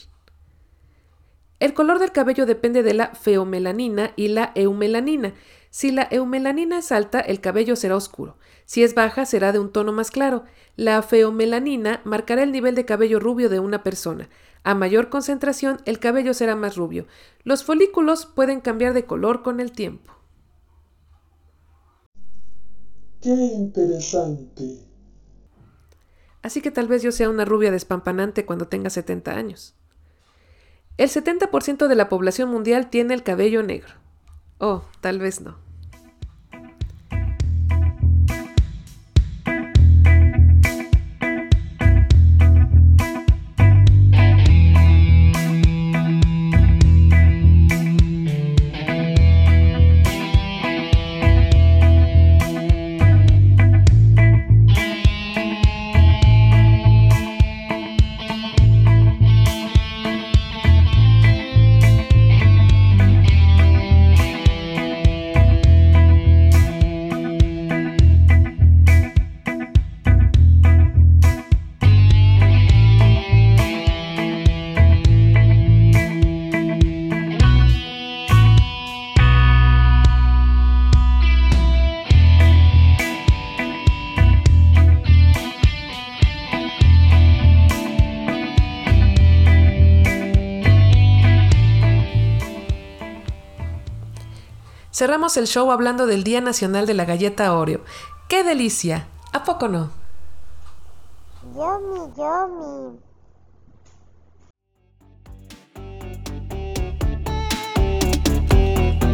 El 1.61 1.75
color 1.75 1.99
del 1.99 2.11
cabello 2.11 2.47
depende 2.47 2.81
de 2.81 2.95
la 2.95 3.13
feomelanina 3.13 4.13
y 4.15 4.29
la 4.29 4.51
eumelanina. 4.55 5.35
Si 5.69 5.91
la 5.91 6.07
eumelanina 6.09 6.79
es 6.79 6.91
alta, 6.91 7.19
el 7.19 7.39
cabello 7.39 7.75
será 7.75 7.95
oscuro. 7.95 8.35
Si 8.65 8.81
es 8.81 8.95
baja, 8.95 9.27
será 9.27 9.51
de 9.51 9.59
un 9.59 9.71
tono 9.71 9.91
más 9.91 10.09
claro. 10.09 10.43
La 10.75 11.03
feomelanina 11.03 12.01
marcará 12.03 12.41
el 12.41 12.51
nivel 12.51 12.73
de 12.73 12.85
cabello 12.85 13.19
rubio 13.19 13.47
de 13.47 13.59
una 13.59 13.83
persona. 13.83 14.27
A 14.63 14.73
mayor 14.73 15.09
concentración, 15.09 15.79
el 15.85 15.99
cabello 15.99 16.33
será 16.33 16.55
más 16.55 16.77
rubio. 16.77 17.05
Los 17.43 17.63
folículos 17.63 18.25
pueden 18.25 18.59
cambiar 18.59 18.95
de 18.95 19.05
color 19.05 19.43
con 19.43 19.59
el 19.59 19.71
tiempo. 19.71 20.13
¡Qué 23.21 23.29
interesante! 23.29 24.79
Así 26.41 26.59
que 26.63 26.71
tal 26.71 26.87
vez 26.87 27.03
yo 27.03 27.11
sea 27.11 27.29
una 27.29 27.45
rubia 27.45 27.69
despampanante 27.69 28.47
cuando 28.47 28.67
tenga 28.67 28.89
70 28.89 29.35
años. 29.35 29.75
El 30.97 31.09
70% 31.09 31.87
de 31.87 31.95
la 31.95 32.09
población 32.09 32.49
mundial 32.49 32.89
tiene 32.89 33.13
el 33.13 33.23
cabello 33.23 33.63
negro. 33.63 33.93
Oh, 34.59 34.83
tal 35.01 35.19
vez 35.19 35.41
no. 35.41 35.57
Cerramos 95.01 95.35
el 95.35 95.47
show 95.47 95.71
hablando 95.71 96.05
del 96.05 96.23
Día 96.23 96.41
Nacional 96.41 96.85
de 96.85 96.93
la 96.93 97.05
Galleta 97.05 97.51
Oreo. 97.55 97.81
¡Qué 98.29 98.43
delicia! 98.43 99.07
¿A 99.33 99.43
poco 99.43 99.67
no? 99.67 99.89
Yomi, 101.55 102.13
yomi. 102.15 102.99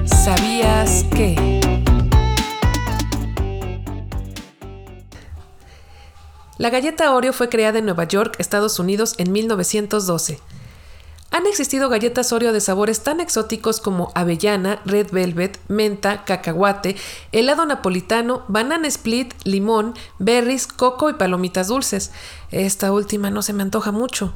¿Sabías 0.07 1.05
que? 1.15 1.57
La 6.57 6.69
galleta 6.69 7.13
Oreo 7.13 7.31
fue 7.31 7.47
creada 7.47 7.79
en 7.79 7.85
Nueva 7.85 8.03
York, 8.03 8.35
Estados 8.39 8.77
Unidos, 8.79 9.15
en 9.19 9.31
1912. 9.31 10.41
Han 11.29 11.45
existido 11.45 11.89
galletas 11.89 12.31
Oreo 12.31 12.53
de 12.53 12.61
sabores 12.61 13.01
tan 13.01 13.19
exóticos 13.19 13.81
como 13.81 14.11
avellana, 14.15 14.81
red 14.85 15.11
velvet, 15.11 15.59
menta, 15.67 16.23
cacahuate, 16.23 16.95
helado 17.31 17.65
napolitano, 17.65 18.43
banana 18.47 18.87
split, 18.87 19.33
limón, 19.43 19.93
berries, 20.19 20.67
coco 20.67 21.09
y 21.09 21.13
palomitas 21.13 21.67
dulces. 21.67 22.11
Esta 22.51 22.93
última 22.93 23.29
no 23.29 23.41
se 23.41 23.53
me 23.53 23.63
antoja 23.63 23.91
mucho. 23.91 24.33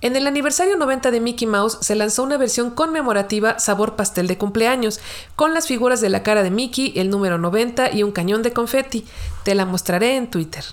En 0.00 0.14
el 0.14 0.28
aniversario 0.28 0.76
90 0.76 1.10
de 1.10 1.20
Mickey 1.20 1.48
Mouse 1.48 1.78
se 1.80 1.96
lanzó 1.96 2.22
una 2.22 2.36
versión 2.36 2.70
conmemorativa 2.70 3.58
sabor 3.58 3.96
pastel 3.96 4.28
de 4.28 4.38
cumpleaños, 4.38 5.00
con 5.34 5.54
las 5.54 5.66
figuras 5.66 6.00
de 6.00 6.08
la 6.08 6.22
cara 6.22 6.44
de 6.44 6.52
Mickey, 6.52 6.92
el 6.94 7.10
número 7.10 7.36
90 7.36 7.92
y 7.92 8.04
un 8.04 8.12
cañón 8.12 8.42
de 8.42 8.52
confeti. 8.52 9.06
Te 9.42 9.56
la 9.56 9.64
mostraré 9.64 10.14
en 10.16 10.30
Twitter. 10.30 10.64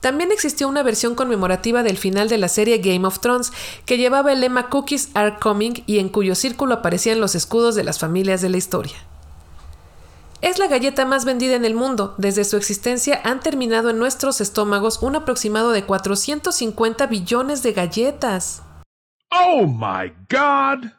También 0.00 0.30
existió 0.32 0.68
una 0.68 0.82
versión 0.82 1.14
conmemorativa 1.14 1.82
del 1.82 1.96
final 1.96 2.28
de 2.28 2.38
la 2.38 2.48
serie 2.48 2.78
Game 2.78 3.06
of 3.06 3.20
Thrones 3.20 3.52
que 3.84 3.98
llevaba 3.98 4.32
el 4.32 4.40
lema 4.40 4.68
Cookies 4.68 5.10
are 5.14 5.36
coming 5.40 5.82
y 5.86 5.98
en 5.98 6.08
cuyo 6.08 6.34
círculo 6.34 6.74
aparecían 6.74 7.20
los 7.20 7.34
escudos 7.34 7.74
de 7.74 7.84
las 7.84 7.98
familias 7.98 8.40
de 8.40 8.50
la 8.50 8.56
historia. 8.56 8.96
Es 10.42 10.58
la 10.58 10.68
galleta 10.68 11.06
más 11.06 11.24
vendida 11.24 11.54
en 11.56 11.64
el 11.64 11.74
mundo. 11.74 12.14
Desde 12.18 12.44
su 12.44 12.56
existencia 12.56 13.20
han 13.24 13.40
terminado 13.40 13.90
en 13.90 13.98
nuestros 13.98 14.40
estómagos 14.40 15.02
un 15.02 15.16
aproximado 15.16 15.70
de 15.70 15.84
450 15.84 17.06
billones 17.06 17.62
de 17.62 17.72
galletas. 17.72 18.62
¡Oh, 19.30 19.66
my 19.66 20.12
God! 20.30 20.90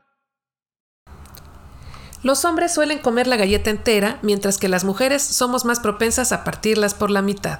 Los 2.24 2.46
hombres 2.46 2.74
suelen 2.74 3.00
comer 3.00 3.28
la 3.28 3.38
galleta 3.38 3.70
entera, 3.70 4.18
mientras 4.24 4.58
que 4.58 4.68
las 4.68 4.84
mujeres 4.84 5.22
somos 5.22 5.66
más 5.66 5.80
propensas 5.80 6.32
a 6.32 6.44
partirlas 6.44 6.96
por 6.96 7.12
la 7.12 7.22
mitad. 7.22 7.60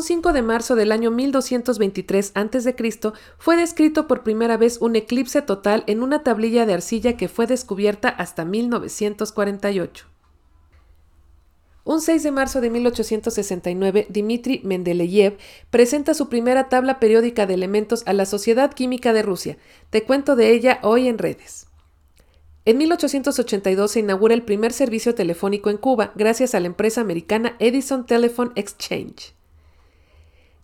Un 0.00 0.04
5 0.04 0.32
de 0.32 0.40
marzo 0.40 0.76
del 0.76 0.92
año 0.92 1.10
1223 1.10 2.32
a.C. 2.34 2.74
fue 3.36 3.56
descrito 3.58 4.06
por 4.06 4.22
primera 4.22 4.56
vez 4.56 4.78
un 4.80 4.96
eclipse 4.96 5.42
total 5.42 5.84
en 5.86 6.02
una 6.02 6.22
tablilla 6.22 6.64
de 6.64 6.72
arcilla 6.72 7.18
que 7.18 7.28
fue 7.28 7.46
descubierta 7.46 8.08
hasta 8.08 8.46
1948. 8.46 10.06
Un 11.84 12.00
6 12.00 12.22
de 12.22 12.30
marzo 12.30 12.62
de 12.62 12.70
1869, 12.70 14.06
Dmitri 14.08 14.62
Mendeleev 14.64 15.36
presenta 15.68 16.14
su 16.14 16.30
primera 16.30 16.70
tabla 16.70 16.98
periódica 16.98 17.44
de 17.44 17.52
elementos 17.52 18.02
a 18.06 18.14
la 18.14 18.24
Sociedad 18.24 18.72
Química 18.72 19.12
de 19.12 19.20
Rusia. 19.20 19.58
Te 19.90 20.04
cuento 20.04 20.34
de 20.34 20.52
ella 20.52 20.78
hoy 20.82 21.08
en 21.08 21.18
redes. 21.18 21.66
En 22.64 22.78
1882 22.78 23.90
se 23.90 24.00
inaugura 24.00 24.32
el 24.32 24.44
primer 24.44 24.72
servicio 24.72 25.14
telefónico 25.14 25.68
en 25.68 25.76
Cuba 25.76 26.12
gracias 26.14 26.54
a 26.54 26.60
la 26.60 26.68
empresa 26.68 27.02
americana 27.02 27.54
Edison 27.58 28.06
Telephone 28.06 28.52
Exchange. 28.54 29.38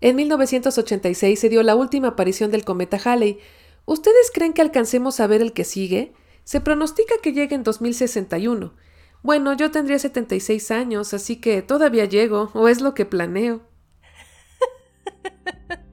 En 0.00 0.16
1986 0.16 1.38
se 1.38 1.48
dio 1.48 1.62
la 1.62 1.74
última 1.74 2.08
aparición 2.08 2.50
del 2.50 2.64
cometa 2.64 2.98
Halley. 3.02 3.38
¿Ustedes 3.86 4.30
creen 4.32 4.52
que 4.52 4.62
alcancemos 4.62 5.20
a 5.20 5.26
ver 5.26 5.40
el 5.40 5.52
que 5.52 5.64
sigue? 5.64 6.12
Se 6.44 6.60
pronostica 6.60 7.14
que 7.22 7.32
llegue 7.32 7.54
en 7.54 7.62
2061. 7.62 8.74
Bueno, 9.22 9.54
yo 9.54 9.70
tendría 9.70 9.98
76 9.98 10.70
años, 10.70 11.14
así 11.14 11.36
que 11.40 11.62
todavía 11.62 12.04
llego, 12.04 12.50
o 12.54 12.68
es 12.68 12.80
lo 12.80 12.94
que 12.94 13.06
planeo. 13.06 13.62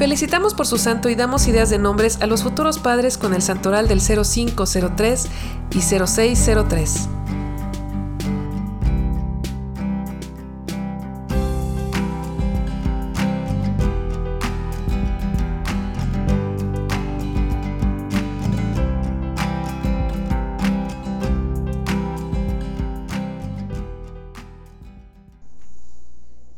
Felicitamos 0.00 0.54
por 0.54 0.66
su 0.66 0.78
santo 0.78 1.10
y 1.10 1.14
damos 1.14 1.46
ideas 1.46 1.68
de 1.68 1.76
nombres 1.76 2.22
a 2.22 2.26
los 2.26 2.42
futuros 2.42 2.78
padres 2.78 3.18
con 3.18 3.34
el 3.34 3.42
santoral 3.42 3.86
del 3.86 4.00
0503 4.00 5.26
y 5.72 5.80
0603. 5.82 7.08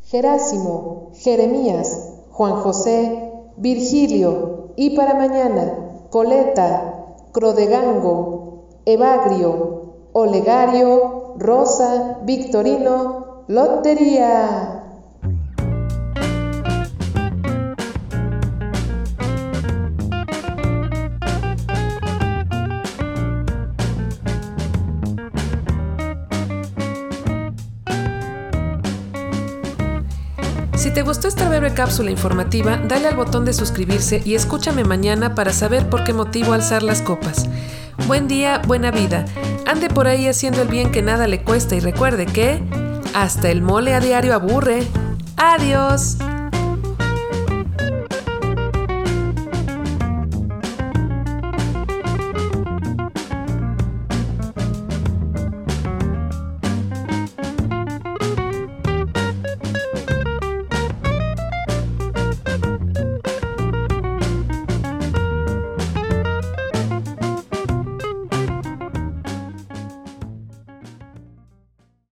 Jerásimo, 0.05 1.11
Jeremías, 1.15 2.13
Juan 2.31 2.53
José, 2.53 3.22
Virgilio, 3.57 4.73
y 4.75 4.95
para 4.95 5.13
mañana, 5.13 5.73
Coleta, 6.09 7.15
Crodegango, 7.31 8.65
Evagrio, 8.85 9.93
Olegario, 10.13 11.35
Rosa, 11.37 12.19
Victorino, 12.23 13.43
Lotería. 13.47 14.72
Te 30.93 31.01
gustó 31.01 31.27
esta 31.27 31.49
breve 31.49 31.73
cápsula 31.73 32.11
informativa, 32.11 32.77
dale 32.77 33.07
al 33.07 33.15
botón 33.15 33.45
de 33.45 33.53
suscribirse 33.53 34.21
y 34.23 34.35
escúchame 34.35 34.83
mañana 34.83 35.33
para 35.33 35.51
saber 35.51 35.89
por 35.89 36.03
qué 36.03 36.13
motivo 36.13 36.53
alzar 36.53 36.83
las 36.83 37.01
copas. 37.01 37.47
Buen 38.07 38.27
día, 38.27 38.61
buena 38.67 38.91
vida. 38.91 39.25
Ande 39.65 39.89
por 39.89 40.07
ahí 40.07 40.27
haciendo 40.27 40.61
el 40.61 40.67
bien 40.67 40.91
que 40.91 41.01
nada 41.01 41.27
le 41.27 41.41
cuesta 41.41 41.75
y 41.75 41.79
recuerde 41.79 42.27
que 42.27 42.61
hasta 43.15 43.49
el 43.49 43.61
mole 43.61 43.95
a 43.95 43.99
diario 43.99 44.35
aburre. 44.35 44.83
Adiós. 45.35 46.17